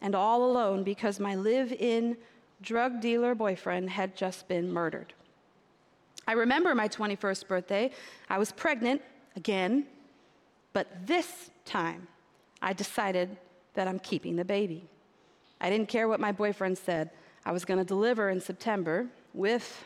and 0.00 0.14
all 0.14 0.44
alone 0.44 0.84
because 0.84 1.18
my 1.18 1.34
live 1.34 1.72
in 1.72 2.16
drug 2.62 3.00
dealer 3.00 3.34
boyfriend 3.34 3.90
had 3.90 4.16
just 4.16 4.46
been 4.48 4.72
murdered. 4.72 5.12
I 6.26 6.32
remember 6.32 6.74
my 6.74 6.88
21st 6.88 7.46
birthday. 7.46 7.90
I 8.28 8.38
was 8.38 8.52
pregnant 8.52 9.00
again, 9.36 9.86
but 10.72 11.06
this 11.06 11.50
time 11.64 12.08
I 12.60 12.72
decided 12.72 13.36
that 13.74 13.86
I'm 13.86 13.98
keeping 14.00 14.36
the 14.36 14.44
baby. 14.44 14.84
I 15.60 15.70
didn't 15.70 15.88
care 15.88 16.08
what 16.08 16.20
my 16.20 16.32
boyfriend 16.32 16.76
said. 16.78 17.10
I 17.44 17.52
was 17.52 17.64
going 17.64 17.78
to 17.78 17.84
deliver 17.84 18.30
in 18.30 18.40
September 18.40 19.06
with 19.34 19.84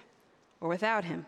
or 0.61 0.68
without 0.68 1.05
him. 1.05 1.26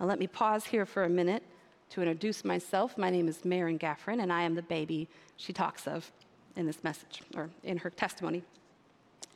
Now, 0.00 0.06
let 0.06 0.18
me 0.18 0.26
pause 0.26 0.66
here 0.66 0.86
for 0.86 1.04
a 1.04 1.08
minute 1.08 1.42
to 1.90 2.02
introduce 2.02 2.44
myself. 2.44 2.98
My 2.98 3.10
name 3.10 3.28
is 3.28 3.44
Maron 3.44 3.78
Gaffron, 3.78 4.22
and 4.22 4.32
I 4.32 4.42
am 4.42 4.54
the 4.54 4.62
baby 4.62 5.08
she 5.36 5.52
talks 5.52 5.86
of 5.86 6.10
in 6.56 6.66
this 6.66 6.82
message, 6.82 7.22
or 7.36 7.50
in 7.62 7.78
her 7.78 7.90
testimony. 7.90 8.42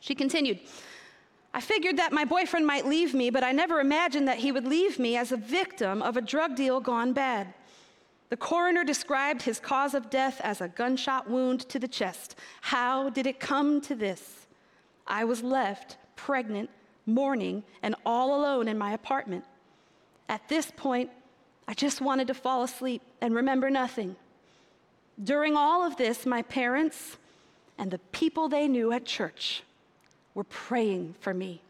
She 0.00 0.14
continued, 0.14 0.58
I 1.54 1.60
figured 1.60 1.98
that 1.98 2.12
my 2.12 2.24
boyfriend 2.24 2.66
might 2.66 2.86
leave 2.86 3.12
me, 3.12 3.28
but 3.28 3.44
I 3.44 3.52
never 3.52 3.80
imagined 3.80 4.26
that 4.28 4.38
he 4.38 4.52
would 4.52 4.66
leave 4.66 4.98
me 4.98 5.16
as 5.16 5.32
a 5.32 5.36
victim 5.36 6.00
of 6.00 6.16
a 6.16 6.22
drug 6.22 6.56
deal 6.56 6.80
gone 6.80 7.12
bad. 7.12 7.52
The 8.30 8.36
coroner 8.38 8.84
described 8.84 9.42
his 9.42 9.60
cause 9.60 9.92
of 9.92 10.08
death 10.08 10.40
as 10.42 10.62
a 10.62 10.68
gunshot 10.68 11.28
wound 11.28 11.68
to 11.68 11.78
the 11.78 11.88
chest. 11.88 12.36
How 12.62 13.10
did 13.10 13.26
it 13.26 13.38
come 13.38 13.82
to 13.82 13.94
this? 13.94 14.46
I 15.06 15.24
was 15.24 15.42
left 15.42 15.98
pregnant, 16.16 16.70
mourning, 17.04 17.64
and 17.82 17.94
all 18.06 18.40
alone 18.40 18.68
in 18.68 18.78
my 18.78 18.92
apartment. 18.92 19.44
At 20.28 20.48
this 20.48 20.70
point, 20.74 21.10
I 21.68 21.74
just 21.74 22.00
wanted 22.00 22.28
to 22.28 22.34
fall 22.34 22.62
asleep 22.62 23.02
and 23.20 23.34
remember 23.34 23.68
nothing. 23.68 24.16
During 25.22 25.56
all 25.56 25.84
of 25.84 25.96
this, 25.96 26.24
my 26.24 26.42
parents 26.42 27.18
and 27.76 27.90
the 27.90 27.98
people 27.98 28.48
they 28.48 28.68
knew 28.68 28.92
at 28.92 29.04
church 29.04 29.62
were 30.34 30.44
praying 30.44 31.14
for 31.20 31.34
me. 31.34 31.62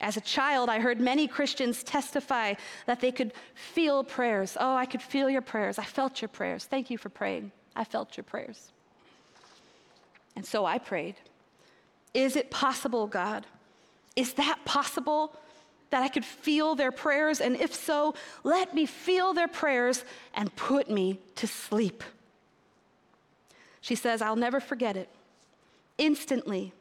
As 0.00 0.16
a 0.16 0.20
child, 0.20 0.68
I 0.68 0.80
heard 0.80 1.00
many 1.00 1.26
Christians 1.28 1.82
testify 1.82 2.54
that 2.86 3.00
they 3.00 3.12
could 3.12 3.32
feel 3.54 4.04
prayers. 4.04 4.56
Oh, 4.58 4.74
I 4.74 4.86
could 4.86 5.00
feel 5.00 5.30
your 5.30 5.40
prayers. 5.40 5.78
I 5.78 5.84
felt 5.84 6.20
your 6.20 6.28
prayers. 6.28 6.64
Thank 6.64 6.90
you 6.90 6.98
for 6.98 7.08
praying. 7.08 7.52
I 7.76 7.84
felt 7.84 8.16
your 8.16 8.24
prayers. 8.24 8.72
And 10.36 10.44
so 10.44 10.66
I 10.66 10.78
prayed. 10.78 11.14
Is 12.12 12.36
it 12.36 12.50
possible, 12.50 13.06
God? 13.06 13.46
Is 14.16 14.34
that 14.34 14.58
possible 14.64 15.34
that 15.90 16.02
I 16.02 16.08
could 16.08 16.24
feel 16.24 16.74
their 16.74 16.92
prayers? 16.92 17.40
And 17.40 17.56
if 17.56 17.74
so, 17.74 18.14
let 18.42 18.74
me 18.74 18.86
feel 18.86 19.32
their 19.32 19.48
prayers 19.48 20.04
and 20.34 20.54
put 20.56 20.90
me 20.90 21.20
to 21.36 21.46
sleep. 21.46 22.02
She 23.80 23.94
says, 23.94 24.22
I'll 24.22 24.36
never 24.36 24.60
forget 24.60 24.96
it. 24.96 25.08
Instantly, 25.98 26.72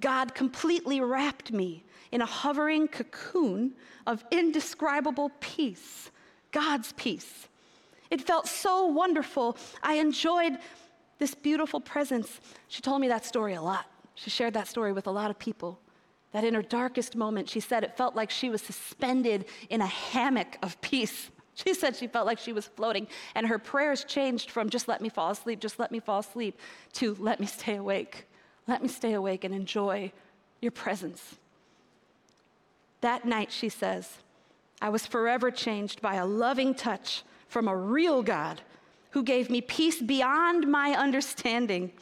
God 0.00 0.34
completely 0.34 1.00
wrapped 1.00 1.52
me 1.52 1.84
in 2.12 2.20
a 2.20 2.26
hovering 2.26 2.88
cocoon 2.88 3.74
of 4.06 4.24
indescribable 4.30 5.30
peace, 5.40 6.10
God's 6.52 6.92
peace. 6.92 7.48
It 8.10 8.20
felt 8.20 8.46
so 8.46 8.86
wonderful. 8.86 9.56
I 9.82 9.94
enjoyed 9.94 10.58
this 11.18 11.34
beautiful 11.34 11.80
presence. 11.80 12.40
She 12.68 12.82
told 12.82 13.00
me 13.00 13.08
that 13.08 13.24
story 13.24 13.54
a 13.54 13.62
lot. 13.62 13.86
She 14.14 14.30
shared 14.30 14.54
that 14.54 14.68
story 14.68 14.92
with 14.92 15.06
a 15.06 15.10
lot 15.10 15.30
of 15.30 15.38
people. 15.38 15.80
That 16.32 16.44
in 16.44 16.54
her 16.54 16.62
darkest 16.62 17.16
moment, 17.16 17.48
she 17.48 17.60
said 17.60 17.82
it 17.82 17.96
felt 17.96 18.14
like 18.14 18.30
she 18.30 18.50
was 18.50 18.60
suspended 18.60 19.46
in 19.70 19.80
a 19.80 19.86
hammock 19.86 20.58
of 20.62 20.80
peace. 20.80 21.30
She 21.64 21.72
said 21.72 21.96
she 21.96 22.06
felt 22.06 22.26
like 22.26 22.38
she 22.38 22.52
was 22.52 22.66
floating, 22.66 23.08
and 23.34 23.46
her 23.46 23.58
prayers 23.58 24.04
changed 24.04 24.50
from 24.50 24.68
just 24.68 24.88
let 24.88 25.00
me 25.00 25.08
fall 25.08 25.30
asleep, 25.30 25.58
just 25.58 25.78
let 25.78 25.90
me 25.90 26.00
fall 26.00 26.18
asleep, 26.18 26.60
to 26.92 27.16
let 27.18 27.40
me 27.40 27.46
stay 27.46 27.76
awake. 27.76 28.26
Let 28.68 28.82
me 28.82 28.88
stay 28.88 29.12
awake 29.12 29.44
and 29.44 29.54
enjoy 29.54 30.12
your 30.60 30.72
presence. 30.72 31.36
That 33.00 33.24
night, 33.24 33.52
she 33.52 33.68
says, 33.68 34.18
I 34.80 34.88
was 34.88 35.06
forever 35.06 35.50
changed 35.50 36.02
by 36.02 36.16
a 36.16 36.26
loving 36.26 36.74
touch 36.74 37.22
from 37.48 37.68
a 37.68 37.76
real 37.76 38.22
God 38.22 38.60
who 39.10 39.22
gave 39.22 39.48
me 39.48 39.60
peace 39.60 40.02
beyond 40.02 40.66
my 40.66 40.90
understanding. 40.90 41.92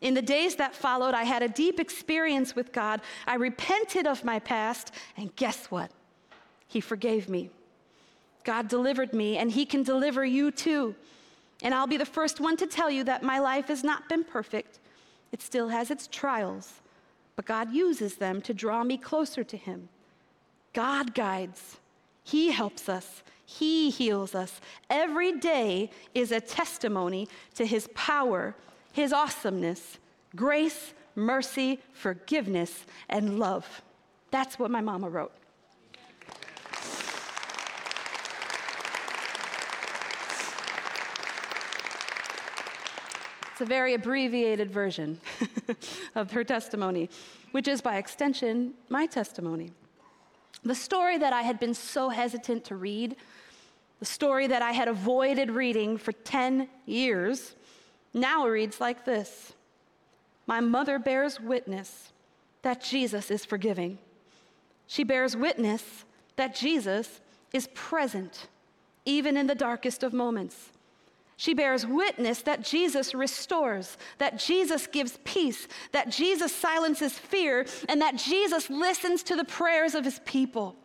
In 0.00 0.14
the 0.14 0.22
days 0.22 0.56
that 0.56 0.74
followed, 0.74 1.14
I 1.14 1.22
had 1.24 1.42
a 1.42 1.48
deep 1.48 1.80
experience 1.80 2.54
with 2.54 2.72
God. 2.72 3.00
I 3.26 3.36
repented 3.36 4.06
of 4.06 4.24
my 4.24 4.38
past, 4.38 4.92
and 5.16 5.34
guess 5.36 5.66
what? 5.70 5.90
He 6.68 6.80
forgave 6.80 7.28
me. 7.28 7.50
God 8.44 8.68
delivered 8.68 9.12
me, 9.12 9.38
and 9.38 9.50
He 9.50 9.64
can 9.64 9.82
deliver 9.82 10.24
you 10.24 10.50
too. 10.50 10.94
And 11.62 11.72
I'll 11.72 11.86
be 11.86 11.96
the 11.96 12.04
first 12.04 12.40
one 12.40 12.56
to 12.58 12.66
tell 12.66 12.90
you 12.90 13.04
that 13.04 13.22
my 13.22 13.38
life 13.38 13.68
has 13.68 13.84
not 13.84 14.08
been 14.08 14.24
perfect. 14.24 14.80
It 15.32 15.42
still 15.42 15.68
has 15.68 15.90
its 15.90 16.06
trials, 16.06 16.74
but 17.34 17.46
God 17.46 17.72
uses 17.72 18.16
them 18.16 18.40
to 18.42 18.54
draw 18.54 18.84
me 18.84 18.98
closer 18.98 19.42
to 19.42 19.56
Him. 19.56 19.88
God 20.72 21.14
guides, 21.14 21.78
He 22.22 22.52
helps 22.52 22.88
us, 22.88 23.22
He 23.44 23.90
heals 23.90 24.34
us. 24.34 24.60
Every 24.88 25.32
day 25.38 25.90
is 26.14 26.30
a 26.30 26.40
testimony 26.40 27.28
to 27.54 27.66
His 27.66 27.88
power, 27.94 28.54
His 28.92 29.12
awesomeness, 29.12 29.98
grace, 30.36 30.92
mercy, 31.14 31.80
forgiveness, 31.92 32.84
and 33.08 33.38
love. 33.38 33.82
That's 34.30 34.58
what 34.58 34.70
my 34.70 34.80
mama 34.80 35.08
wrote. 35.08 35.32
A 43.62 43.66
very 43.66 43.94
abbreviated 43.94 44.70
version 44.70 45.18
of 46.14 46.32
her 46.32 46.44
testimony, 46.44 47.08
which 47.52 47.68
is 47.68 47.80
by 47.80 47.96
extension 47.96 48.74
my 48.88 49.06
testimony. 49.06 49.70
The 50.64 50.74
story 50.74 51.16
that 51.18 51.32
I 51.32 51.42
had 51.42 51.58
been 51.58 51.74
so 51.74 52.08
hesitant 52.08 52.64
to 52.66 52.76
read, 52.76 53.16
the 54.00 54.04
story 54.04 54.46
that 54.48 54.62
I 54.62 54.72
had 54.72 54.88
avoided 54.88 55.50
reading 55.50 55.96
for 55.96 56.12
10 56.12 56.68
years, 56.86 57.54
now 58.12 58.46
reads 58.46 58.80
like 58.80 59.04
this 59.04 59.54
My 60.46 60.60
mother 60.60 60.98
bears 60.98 61.40
witness 61.40 62.12
that 62.62 62.82
Jesus 62.82 63.30
is 63.30 63.44
forgiving. 63.44 63.98
She 64.86 65.04
bears 65.04 65.36
witness 65.36 66.04
that 66.36 66.54
Jesus 66.54 67.20
is 67.52 67.68
present, 67.74 68.48
even 69.04 69.36
in 69.36 69.46
the 69.46 69.54
darkest 69.54 70.02
of 70.02 70.12
moments. 70.12 70.70
She 71.36 71.54
bears 71.54 71.86
witness 71.86 72.42
that 72.42 72.62
Jesus 72.62 73.14
restores, 73.14 73.96
that 74.18 74.38
Jesus 74.38 74.86
gives 74.86 75.18
peace, 75.24 75.66
that 75.92 76.10
Jesus 76.10 76.54
silences 76.54 77.18
fear, 77.18 77.66
and 77.88 78.00
that 78.00 78.16
Jesus 78.16 78.70
listens 78.70 79.22
to 79.24 79.36
the 79.36 79.44
prayers 79.44 79.94
of 79.94 80.04
his 80.04 80.20
people. 80.24 80.76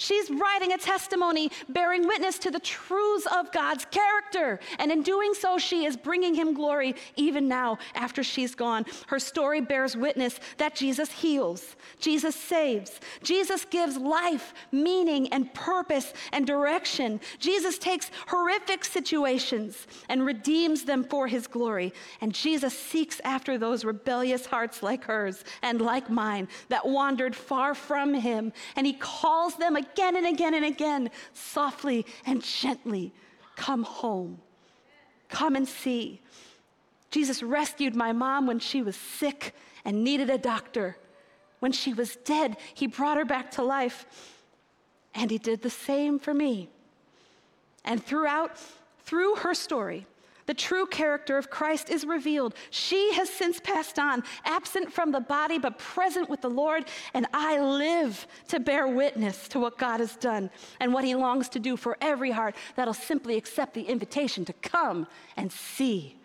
She's 0.00 0.30
writing 0.30 0.72
a 0.72 0.78
testimony 0.78 1.50
bearing 1.68 2.06
witness 2.08 2.38
to 2.38 2.50
the 2.50 2.58
truths 2.58 3.26
of 3.26 3.52
God's 3.52 3.84
character. 3.84 4.58
And 4.78 4.90
in 4.90 5.02
doing 5.02 5.34
so, 5.34 5.58
she 5.58 5.84
is 5.84 5.94
bringing 5.94 6.34
him 6.34 6.54
glory 6.54 6.94
even 7.16 7.48
now 7.48 7.76
after 7.94 8.22
she's 8.22 8.54
gone. 8.54 8.86
Her 9.08 9.18
story 9.18 9.60
bears 9.60 9.98
witness 9.98 10.40
that 10.56 10.74
Jesus 10.74 11.12
heals, 11.12 11.76
Jesus 11.98 12.34
saves, 12.34 12.98
Jesus 13.22 13.66
gives 13.66 13.98
life, 13.98 14.54
meaning, 14.72 15.30
and 15.34 15.52
purpose 15.52 16.14
and 16.32 16.46
direction. 16.46 17.20
Jesus 17.38 17.76
takes 17.76 18.10
horrific 18.28 18.86
situations 18.86 19.86
and 20.08 20.24
redeems 20.24 20.84
them 20.84 21.04
for 21.04 21.26
his 21.26 21.46
glory. 21.46 21.92
And 22.22 22.32
Jesus 22.32 22.72
seeks 22.72 23.20
after 23.22 23.58
those 23.58 23.84
rebellious 23.84 24.46
hearts 24.46 24.82
like 24.82 25.04
hers 25.04 25.44
and 25.60 25.78
like 25.78 26.08
mine 26.08 26.48
that 26.70 26.88
wandered 26.88 27.36
far 27.36 27.74
from 27.74 28.14
him. 28.14 28.54
And 28.76 28.86
he 28.86 28.94
calls 28.94 29.56
them 29.56 29.76
again 29.76 29.89
again 29.92 30.16
and 30.16 30.26
again 30.26 30.54
and 30.54 30.64
again, 30.64 31.10
softly 31.32 32.06
and 32.26 32.42
gently, 32.42 33.12
Come 33.56 33.82
home. 33.82 34.40
Come 35.28 35.54
and 35.54 35.68
see. 35.68 36.22
Jesus 37.10 37.42
rescued 37.42 37.94
my 37.94 38.12
mom 38.12 38.46
when 38.46 38.58
she 38.58 38.80
was 38.80 38.96
sick 38.96 39.54
and 39.84 40.02
needed 40.02 40.30
a 40.30 40.38
doctor. 40.38 40.96
When 41.58 41.72
she 41.72 41.92
was 41.92 42.16
dead, 42.16 42.56
he 42.72 42.86
brought 42.86 43.18
her 43.18 43.24
back 43.26 43.50
to 43.52 43.62
life. 43.62 44.06
And 45.14 45.30
he 45.30 45.36
did 45.36 45.60
the 45.60 45.70
same 45.70 46.18
for 46.18 46.32
me. 46.32 46.70
And 47.84 48.02
throughout, 48.02 48.56
through 49.00 49.36
her 49.36 49.52
story, 49.52 50.06
the 50.50 50.54
true 50.54 50.84
character 50.84 51.38
of 51.38 51.48
Christ 51.48 51.90
is 51.90 52.04
revealed. 52.04 52.56
She 52.70 53.12
has 53.12 53.28
since 53.30 53.60
passed 53.60 54.00
on, 54.00 54.24
absent 54.44 54.92
from 54.92 55.12
the 55.12 55.20
body, 55.20 55.60
but 55.60 55.78
present 55.78 56.28
with 56.28 56.40
the 56.40 56.50
Lord, 56.50 56.86
and 57.14 57.28
I 57.32 57.60
live 57.60 58.26
to 58.48 58.58
bear 58.58 58.88
witness 58.88 59.46
to 59.50 59.60
what 59.60 59.78
God 59.78 60.00
has 60.00 60.16
done 60.16 60.50
and 60.80 60.92
what 60.92 61.04
He 61.04 61.14
longs 61.14 61.48
to 61.50 61.60
do 61.60 61.76
for 61.76 61.96
every 62.00 62.32
heart 62.32 62.56
that'll 62.74 62.94
simply 62.94 63.36
accept 63.36 63.74
the 63.74 63.82
invitation 63.82 64.44
to 64.46 64.52
come 64.54 65.06
and 65.36 65.52
see. 65.52 66.18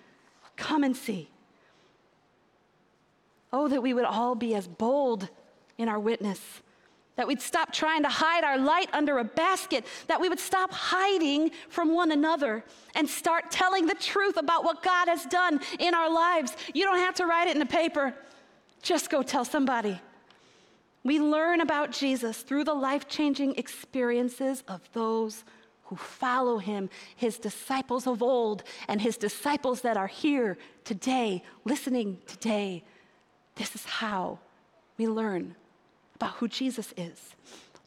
Come 0.55 0.83
and 0.83 0.97
see. 0.97 1.29
Oh, 3.53 3.67
that 3.67 3.83
we 3.83 3.93
would 3.93 4.05
all 4.05 4.33
be 4.33 4.55
as 4.55 4.67
bold 4.67 5.29
in 5.77 5.87
our 5.87 5.99
witness 5.99 6.63
that 7.15 7.27
we'd 7.27 7.41
stop 7.41 7.71
trying 7.71 8.03
to 8.03 8.09
hide 8.09 8.43
our 8.43 8.57
light 8.57 8.89
under 8.93 9.19
a 9.19 9.23
basket, 9.23 9.85
that 10.07 10.19
we 10.19 10.29
would 10.29 10.39
stop 10.39 10.71
hiding 10.71 11.51
from 11.69 11.93
one 11.93 12.11
another 12.11 12.63
and 12.93 13.07
start 13.07 13.51
telling 13.51 13.85
the 13.85 13.95
truth 13.95 14.37
about 14.37 14.63
what 14.63 14.83
God 14.83 15.07
has 15.07 15.25
done 15.25 15.59
in 15.79 15.93
our 15.93 16.09
lives. 16.09 16.55
You 16.73 16.83
don't 16.83 16.99
have 16.99 17.15
to 17.15 17.25
write 17.25 17.47
it 17.47 17.53
in 17.53 17.59
the 17.59 17.65
paper, 17.65 18.13
just 18.81 19.09
go 19.09 19.23
tell 19.23 19.45
somebody. 19.45 19.99
We 21.03 21.19
learn 21.19 21.61
about 21.61 21.91
Jesus 21.91 22.41
through 22.41 22.63
the 22.63 22.73
life 22.73 23.07
changing 23.07 23.55
experiences 23.55 24.63
of 24.67 24.81
those 24.93 25.43
who 25.83 25.95
follow 25.95 26.57
him, 26.57 26.89
his 27.15 27.37
disciples 27.37 28.07
of 28.07 28.23
old, 28.23 28.63
and 28.87 28.99
his 28.99 29.17
disciples 29.17 29.81
that 29.81 29.97
are 29.97 30.07
here 30.07 30.57
today, 30.83 31.43
listening 31.63 32.17
today. 32.25 32.83
This 33.55 33.75
is 33.75 33.85
how 33.85 34.39
we 34.97 35.07
learn 35.07 35.55
about 36.15 36.31
who 36.35 36.47
Jesus 36.47 36.93
is. 36.97 37.35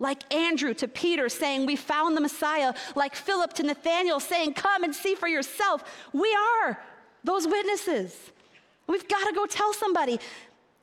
like 0.00 0.32
Andrew 0.32 0.74
to 0.74 0.86
Peter 0.86 1.28
saying, 1.28 1.66
We 1.66 1.74
found 1.74 2.16
the 2.16 2.20
Messiah, 2.20 2.72
like 2.94 3.16
Philip 3.16 3.52
to 3.54 3.64
Nathanael 3.64 4.20
saying, 4.20 4.54
Come 4.54 4.84
and 4.84 4.94
see 4.94 5.14
for 5.14 5.26
yourself. 5.26 5.82
We 6.12 6.32
are 6.34 6.78
those 7.24 7.46
witnesses. 7.46 8.14
We've 8.86 9.06
got 9.08 9.26
to 9.26 9.34
go 9.34 9.46
tell 9.46 9.72
somebody. 9.72 10.20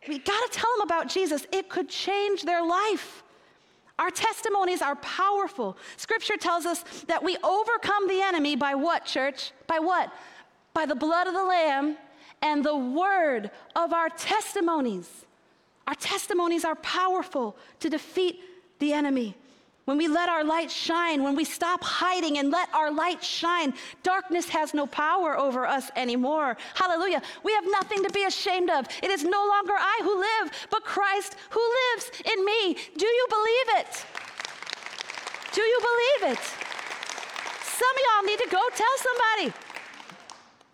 We've 0.07 0.23
got 0.23 0.51
to 0.51 0.59
tell 0.59 0.69
them 0.77 0.85
about 0.85 1.07
Jesus. 1.07 1.47
It 1.51 1.69
could 1.69 1.89
change 1.89 2.43
their 2.43 2.63
life. 2.63 3.23
Our 3.97 4.11
testimonies 4.11 4.81
are 4.81 4.97
powerful. 4.97 5.77
Scripture 5.95 6.37
tells 6.37 6.65
us 6.65 6.83
that 7.07 7.23
we 7.23 7.37
overcome 7.43 8.07
the 8.07 8.21
enemy 8.21 8.55
by 8.55 8.75
what, 8.75 9.05
church? 9.05 9.51
By 9.67 9.79
what? 9.79 10.11
By 10.73 10.85
the 10.85 10.95
blood 10.95 11.27
of 11.27 11.33
the 11.33 11.43
Lamb 11.43 11.97
and 12.41 12.63
the 12.63 12.75
word 12.75 13.49
of 13.75 13.93
our 13.93 14.09
testimonies. 14.09 15.25
Our 15.88 15.95
testimonies 15.95 16.65
are 16.65 16.75
powerful 16.75 17.57
to 17.79 17.89
defeat 17.89 18.39
the 18.79 18.93
enemy. 18.93 19.36
When 19.86 19.99
we 19.99 20.07
let 20.07 20.29
our 20.29 20.43
light 20.43 20.71
shine, 20.71 21.21
when 21.21 21.36
we 21.36 21.43
stop 21.43 21.83
hiding 21.83 22.39
and 22.39 22.49
let 22.49 22.73
our 22.73 22.91
light 22.91 23.23
shine, 23.23 23.71
darkness 24.01 24.49
has 24.49 24.73
no 24.73 24.88
power 24.88 25.38
over 25.38 25.67
us 25.67 25.91
anymore. 25.95 26.57
Hallelujah. 26.73 27.21
We 27.43 27.53
have 27.53 27.65
nothing 27.69 28.03
to 28.03 28.09
be 28.09 28.23
ashamed 28.23 28.71
of. 28.71 28.88
It 29.03 29.11
is 29.11 29.23
no 29.23 29.47
longer 29.47 29.73
I 29.77 29.99
who 30.01 30.19
live, 30.19 30.67
but 30.71 30.83
Christ 30.83 31.36
who 31.51 31.61
lives 31.93 32.11
in 32.25 32.43
me. 32.43 32.77
Do 32.97 33.05
you 33.05 33.27
believe 33.29 33.86
it? 33.86 34.05
Do 35.53 35.61
you 35.61 35.79
believe 35.79 36.33
it? 36.33 36.43
Some 37.61 37.95
of 37.95 38.01
y'all 38.07 38.25
need 38.25 38.39
to 38.39 38.49
go 38.49 38.61
tell 38.75 38.97
somebody. 38.97 39.53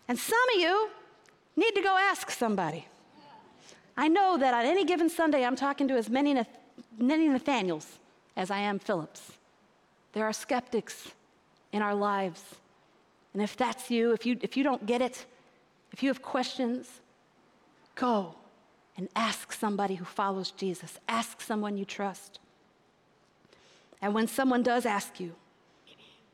And 0.07 0.17
some 0.17 0.39
of 0.55 0.61
you 0.61 0.89
need 1.57 1.75
to 1.75 1.81
go 1.81 1.97
ask 1.97 2.31
somebody. 2.31 2.87
I 3.97 4.07
know 4.07 4.37
that 4.37 4.53
on 4.53 4.65
any 4.65 4.85
given 4.85 5.09
Sunday, 5.09 5.43
I'm 5.43 5.55
talking 5.55 5.87
to 5.87 5.95
as 5.95 6.09
many, 6.09 6.43
many 6.97 7.27
Nathaniels 7.27 7.99
as 8.35 8.49
I 8.49 8.59
am 8.59 8.79
Phillips. 8.79 9.33
There 10.13 10.25
are 10.25 10.33
skeptics 10.33 11.11
in 11.71 11.81
our 11.81 11.95
lives. 11.95 12.43
And 13.33 13.41
if 13.41 13.55
that's 13.55 13.89
you, 13.89 14.11
if 14.11 14.25
you, 14.25 14.37
if 14.41 14.57
you 14.57 14.63
don't 14.63 14.85
get 14.85 15.01
it, 15.01 15.25
if 15.91 16.03
you 16.03 16.09
have 16.09 16.21
questions, 16.21 17.01
go 17.95 18.35
and 18.97 19.09
ask 19.15 19.51
somebody 19.53 19.95
who 19.95 20.05
follows 20.05 20.51
Jesus. 20.51 20.99
Ask 21.07 21.41
someone 21.41 21.77
you 21.77 21.85
trust. 21.85 22.39
And 24.01 24.13
when 24.13 24.27
someone 24.27 24.63
does 24.63 24.85
ask 24.85 25.19
you, 25.19 25.35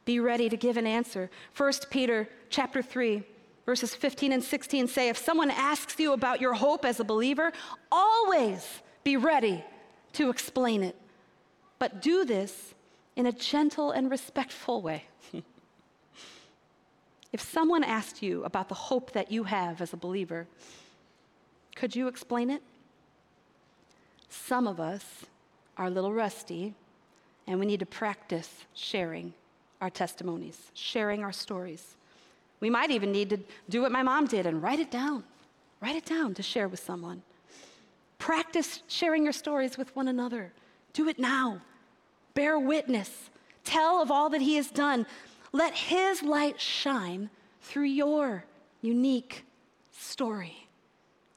be 0.06 0.20
ready 0.20 0.48
to 0.48 0.58
give 0.58 0.78
an 0.78 0.88
answer. 0.88 1.30
1 1.56 1.74
Peter 1.90 2.30
chapter 2.50 2.82
3 2.82 3.24
verses 3.68 3.94
15 3.94 4.32
and 4.32 4.44
16 4.44 4.88
say 4.88 5.10
if 5.10 5.18
someone 5.18 5.52
asks 5.52 6.00
you 6.00 6.14
about 6.14 6.42
your 6.42 6.56
hope 6.56 6.86
as 6.86 7.00
a 7.00 7.04
believer, 7.04 7.52
always 7.92 8.82
be 9.04 9.18
ready 9.18 9.64
to 10.14 10.32
explain 10.32 10.82
it 10.82 10.96
but 11.80 12.02
do 12.02 12.26
this 12.26 12.74
in 13.16 13.26
a 13.26 13.32
gentle 13.32 13.92
and 13.92 14.10
respectful 14.10 14.82
way. 14.82 15.04
if 17.34 17.42
someone 17.42 17.84
asked 17.84 18.24
you 18.24 18.44
about 18.46 18.70
the 18.70 18.76
hope 18.76 19.12
that 19.12 19.32
you 19.32 19.44
have 19.44 19.82
as 19.82 19.94
a 19.94 19.98
believer, 19.98 20.48
could 21.76 21.96
you 21.96 22.08
explain 22.08 22.50
it? 22.50 22.64
Some 24.30 24.66
of 24.66 24.80
us 24.80 25.26
are 25.78 25.88
a 25.88 25.90
little 25.90 26.14
rusty, 26.14 26.74
and 27.46 27.60
we 27.60 27.66
need 27.66 27.80
to 27.82 27.86
practice 27.86 28.66
sharing 28.74 29.34
our 29.82 29.90
testimonies, 29.90 30.72
sharing 30.74 31.24
our 31.24 31.32
stories. 31.34 31.97
We 32.60 32.70
might 32.70 32.92
even 32.92 33.12
need 33.12 33.30
to 33.30 33.40
do 33.70 33.82
what 33.82 33.92
my 33.92 34.04
mom 34.04 34.26
did 34.26 34.46
and 34.46 34.62
write 34.62 34.80
it 34.80 34.92
down. 34.92 35.24
Write 35.80 35.96
it 35.96 36.06
down 36.06 36.34
to 36.36 36.44
share 36.44 36.68
with 36.68 36.80
someone. 36.80 37.22
Practice 38.18 38.82
sharing 38.88 39.24
your 39.24 39.34
stories 39.34 39.78
with 39.78 39.96
one 39.96 40.08
another. 40.08 40.52
Do 40.94 41.08
it 41.08 41.20
now. 41.20 41.62
Bear 42.34 42.58
witness. 42.58 43.30
Tell 43.64 44.02
of 44.02 44.10
all 44.10 44.30
that 44.30 44.42
He 44.42 44.56
has 44.56 44.72
done. 44.72 45.06
Let 45.52 45.76
His 45.76 46.24
light 46.24 46.60
shine 46.60 47.30
through 47.62 47.86
your 47.86 48.46
unique 48.82 49.46
story. 49.92 50.68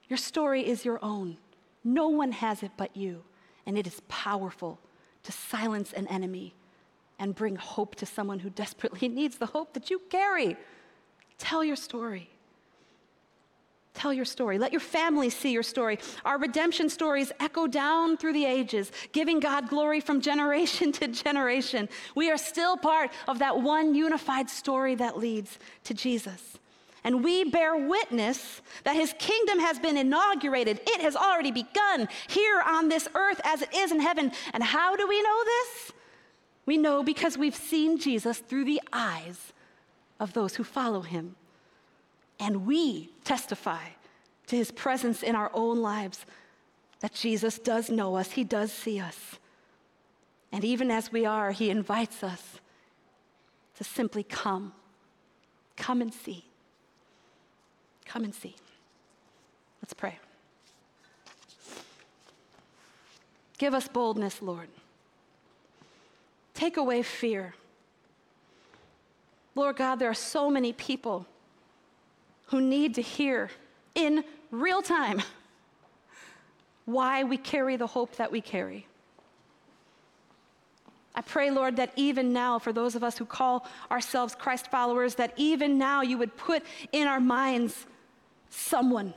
Your 0.08 0.16
story 0.16 0.66
is 0.66 0.84
your 0.84 0.98
own. 1.02 1.36
No 1.84 2.08
one 2.08 2.32
has 2.32 2.62
it 2.62 2.72
but 2.76 2.96
you, 2.96 3.22
and 3.66 3.76
it 3.78 3.86
is 3.86 4.00
powerful 4.08 4.78
to 5.22 5.32
silence 5.32 5.92
an 5.92 6.06
enemy 6.08 6.54
and 7.18 7.34
bring 7.34 7.56
hope 7.56 7.94
to 7.96 8.06
someone 8.06 8.38
who 8.38 8.50
desperately 8.50 9.08
needs 9.20 9.36
the 9.36 9.46
hope 9.46 9.74
that 9.74 9.90
you 9.90 10.00
carry. 10.10 10.56
Tell 11.40 11.64
your 11.64 11.76
story. 11.76 12.28
Tell 13.94 14.12
your 14.12 14.24
story. 14.24 14.58
Let 14.58 14.72
your 14.72 14.80
family 14.80 15.30
see 15.30 15.52
your 15.52 15.62
story. 15.62 15.98
Our 16.24 16.38
redemption 16.38 16.88
stories 16.88 17.32
echo 17.40 17.66
down 17.66 18.18
through 18.18 18.34
the 18.34 18.44
ages, 18.44 18.92
giving 19.12 19.40
God 19.40 19.68
glory 19.68 20.00
from 20.00 20.20
generation 20.20 20.92
to 21.00 21.08
generation. 21.08 21.88
We 22.14 22.30
are 22.30 22.36
still 22.36 22.76
part 22.76 23.10
of 23.26 23.40
that 23.40 23.60
one 23.60 23.94
unified 23.94 24.48
story 24.48 24.94
that 24.96 25.18
leads 25.18 25.58
to 25.84 25.94
Jesus. 25.94 26.58
And 27.02 27.24
we 27.24 27.44
bear 27.44 27.74
witness 27.74 28.60
that 28.84 28.94
his 28.94 29.14
kingdom 29.18 29.58
has 29.58 29.78
been 29.78 29.96
inaugurated. 29.96 30.80
It 30.86 31.00
has 31.00 31.16
already 31.16 31.50
begun 31.50 32.06
here 32.28 32.62
on 32.64 32.90
this 32.90 33.08
earth 33.14 33.40
as 33.44 33.62
it 33.62 33.74
is 33.74 33.90
in 33.90 34.00
heaven. 34.00 34.30
And 34.52 34.62
how 34.62 34.94
do 34.94 35.08
we 35.08 35.22
know 35.22 35.44
this? 35.44 35.92
We 36.66 36.76
know 36.76 37.02
because 37.02 37.38
we've 37.38 37.56
seen 37.56 37.98
Jesus 37.98 38.38
through 38.38 38.66
the 38.66 38.82
eyes 38.92 39.54
of 40.20 40.34
those 40.34 40.54
who 40.54 40.62
follow 40.62 41.00
him 41.00 41.34
and 42.38 42.66
we 42.66 43.10
testify 43.24 43.84
to 44.46 44.56
his 44.56 44.70
presence 44.70 45.22
in 45.22 45.34
our 45.34 45.50
own 45.52 45.80
lives 45.82 46.24
that 47.00 47.14
Jesus 47.14 47.58
does 47.58 47.90
know 47.90 48.16
us, 48.16 48.32
he 48.32 48.44
does 48.44 48.72
see 48.72 49.00
us. 49.00 49.38
And 50.52 50.64
even 50.64 50.90
as 50.90 51.10
we 51.10 51.24
are, 51.24 51.50
he 51.52 51.70
invites 51.70 52.22
us 52.22 52.60
to 53.76 53.84
simply 53.84 54.22
come. 54.22 54.72
Come 55.76 56.02
and 56.02 56.12
see. 56.12 56.44
Come 58.04 58.24
and 58.24 58.34
see. 58.34 58.54
Let's 59.80 59.94
pray. 59.94 60.18
Give 63.56 63.72
us 63.72 63.88
boldness, 63.88 64.42
Lord. 64.42 64.68
Take 66.54 66.76
away 66.76 67.02
fear. 67.02 67.54
Lord 69.54 69.76
God, 69.76 69.96
there 69.96 70.10
are 70.10 70.14
so 70.14 70.50
many 70.50 70.72
people 70.72 71.26
who 72.46 72.60
need 72.60 72.94
to 72.94 73.02
hear 73.02 73.50
in 73.94 74.24
real 74.50 74.82
time 74.82 75.22
why 76.84 77.24
we 77.24 77.36
carry 77.36 77.76
the 77.76 77.86
hope 77.86 78.16
that 78.16 78.32
we 78.32 78.40
carry. 78.40 78.86
I 81.14 81.22
pray, 81.22 81.50
Lord, 81.50 81.76
that 81.76 81.92
even 81.96 82.32
now, 82.32 82.58
for 82.58 82.72
those 82.72 82.94
of 82.94 83.02
us 83.02 83.18
who 83.18 83.24
call 83.24 83.66
ourselves 83.90 84.34
Christ 84.34 84.70
followers, 84.70 85.16
that 85.16 85.32
even 85.36 85.76
now 85.76 86.02
you 86.02 86.16
would 86.18 86.36
put 86.36 86.62
in 86.92 87.06
our 87.06 87.20
minds 87.20 87.86
someone 88.48 89.14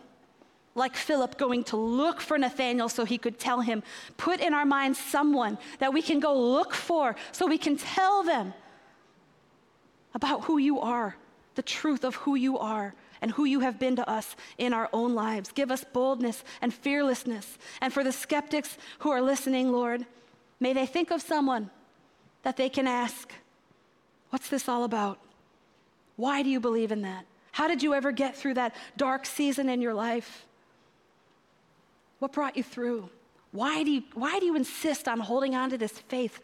like 0.75 0.95
Philip 0.95 1.38
going 1.38 1.63
to 1.65 1.77
look 1.77 2.19
for 2.19 2.38
Nathanael 2.38 2.89
so 2.89 3.05
he 3.05 3.17
could 3.17 3.39
tell 3.39 3.61
him. 3.61 3.84
Put 4.17 4.39
in 4.39 4.53
our 4.53 4.65
minds 4.65 4.97
someone 4.97 5.57
that 5.79 5.93
we 5.93 6.01
can 6.01 6.19
go 6.19 6.36
look 6.36 6.73
for 6.73 7.15
so 7.31 7.45
we 7.45 7.59
can 7.59 7.77
tell 7.77 8.23
them 8.23 8.53
about 10.14 10.45
who 10.45 10.57
you 10.57 10.80
are, 10.80 11.16
the 11.55 11.61
truth 11.61 12.03
of 12.03 12.16
who 12.16 12.36
you 12.36 12.57
are, 12.57 12.93
and 13.22 13.32
who 13.32 13.45
you 13.45 13.61
have 13.61 13.80
been 13.80 13.95
to 13.95 14.09
us 14.09 14.36
in 14.57 14.74
our 14.74 14.89
own 14.91 15.16
lives. 15.16 15.51
Give 15.53 15.72
us 15.72 15.86
boldness 15.93 16.43
and 16.61 16.74
fearlessness. 16.74 17.57
And 17.80 17.93
for 17.93 18.03
the 18.03 18.11
skeptics 18.11 18.78
who 18.99 19.11
are 19.11 19.22
listening, 19.22 19.72
Lord, 19.72 20.05
may 20.59 20.74
they 20.74 20.86
think 20.86 21.09
of 21.09 21.22
someone 21.22 21.70
that 22.43 22.57
they 22.57 22.70
can 22.70 22.88
ask, 22.88 23.32
What's 24.30 24.49
this 24.49 24.68
all 24.68 24.84
about? 24.84 25.20
Why 26.16 26.41
do 26.41 26.49
you 26.49 26.59
believe 26.59 26.91
in 26.91 27.03
that? 27.03 27.26
How 27.51 27.68
did 27.68 27.84
you 27.84 27.93
ever 27.93 28.11
get 28.11 28.36
through 28.36 28.55
that 28.55 28.76
dark 28.97 29.28
season 29.28 29.70
in 29.70 29.80
your 29.80 29.93
life? 29.93 30.47
What 32.18 32.32
brought 32.32 32.57
you 32.57 32.64
through? 32.64 33.09
Why 33.51 33.84
do 33.84 33.91
you, 33.91 34.03
why 34.16 34.39
do 34.39 34.47
you 34.47 34.55
insist 34.55 35.07
on 35.07 35.20
holding 35.20 35.53
on 35.53 35.70
to 35.70 35.78
this 35.78 35.91
faith? 35.91 36.41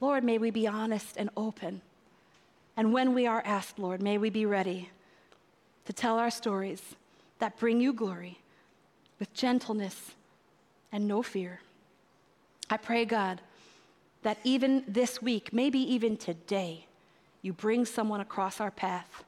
Lord, 0.00 0.24
may 0.24 0.38
we 0.38 0.50
be 0.50 0.66
honest 0.66 1.16
and 1.16 1.30
open. 1.36 1.80
And 2.76 2.92
when 2.92 3.14
we 3.14 3.26
are 3.26 3.42
asked, 3.44 3.78
Lord, 3.78 4.02
may 4.02 4.18
we 4.18 4.30
be 4.30 4.44
ready 4.44 4.90
to 5.86 5.92
tell 5.92 6.18
our 6.18 6.30
stories 6.30 6.82
that 7.38 7.58
bring 7.58 7.80
you 7.80 7.92
glory 7.92 8.40
with 9.18 9.32
gentleness 9.32 10.12
and 10.92 11.08
no 11.08 11.22
fear. 11.22 11.60
I 12.68 12.76
pray, 12.76 13.04
God, 13.04 13.40
that 14.22 14.38
even 14.44 14.84
this 14.88 15.22
week, 15.22 15.52
maybe 15.52 15.78
even 15.78 16.16
today, 16.16 16.86
you 17.42 17.52
bring 17.52 17.84
someone 17.84 18.20
across 18.20 18.60
our 18.60 18.70
path 18.70 19.24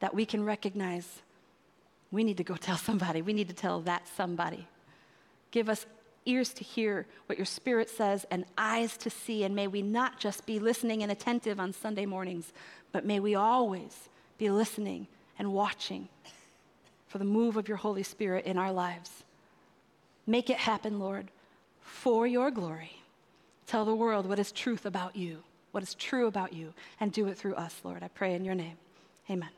that 0.00 0.14
we 0.14 0.26
can 0.26 0.44
recognize 0.44 1.22
we 2.12 2.22
need 2.22 2.36
to 2.36 2.44
go 2.44 2.56
tell 2.60 2.76
somebody. 2.76 3.22
We 3.22 3.32
need 3.32 3.48
to 3.48 3.54
tell 3.54 3.80
that 3.82 4.06
somebody. 4.16 4.66
Give 5.50 5.68
us 5.68 5.86
ears 6.26 6.52
to 6.54 6.64
hear 6.64 7.06
what 7.26 7.38
your 7.38 7.44
spirit 7.44 7.88
says 7.90 8.26
and 8.30 8.44
eyes 8.56 8.96
to 8.98 9.10
see. 9.10 9.44
And 9.44 9.54
may 9.54 9.66
we 9.66 9.82
not 9.82 10.18
just 10.18 10.46
be 10.46 10.58
listening 10.58 11.02
and 11.02 11.12
attentive 11.12 11.60
on 11.60 11.72
Sunday 11.72 12.06
mornings, 12.06 12.52
but 12.92 13.04
may 13.04 13.20
we 13.20 13.34
always 13.34 14.08
be 14.38 14.50
listening 14.50 15.06
and 15.38 15.52
watching 15.52 16.08
for 17.06 17.18
the 17.18 17.24
move 17.24 17.56
of 17.56 17.68
your 17.68 17.76
Holy 17.76 18.02
Spirit 18.02 18.44
in 18.44 18.58
our 18.58 18.72
lives. 18.72 19.24
Make 20.26 20.50
it 20.50 20.56
happen, 20.56 20.98
Lord, 20.98 21.30
for 21.80 22.26
your 22.26 22.50
glory. 22.50 22.98
Tell 23.66 23.84
the 23.84 23.94
world 23.94 24.26
what 24.26 24.38
is 24.38 24.52
truth 24.52 24.86
about 24.86 25.16
you, 25.16 25.42
what 25.72 25.82
is 25.82 25.94
true 25.94 26.26
about 26.26 26.52
you, 26.52 26.74
and 27.00 27.12
do 27.12 27.28
it 27.28 27.36
through 27.36 27.54
us, 27.54 27.80
Lord. 27.84 28.02
I 28.02 28.08
pray 28.08 28.34
in 28.34 28.44
your 28.44 28.54
name. 28.54 28.76
Amen. 29.30 29.50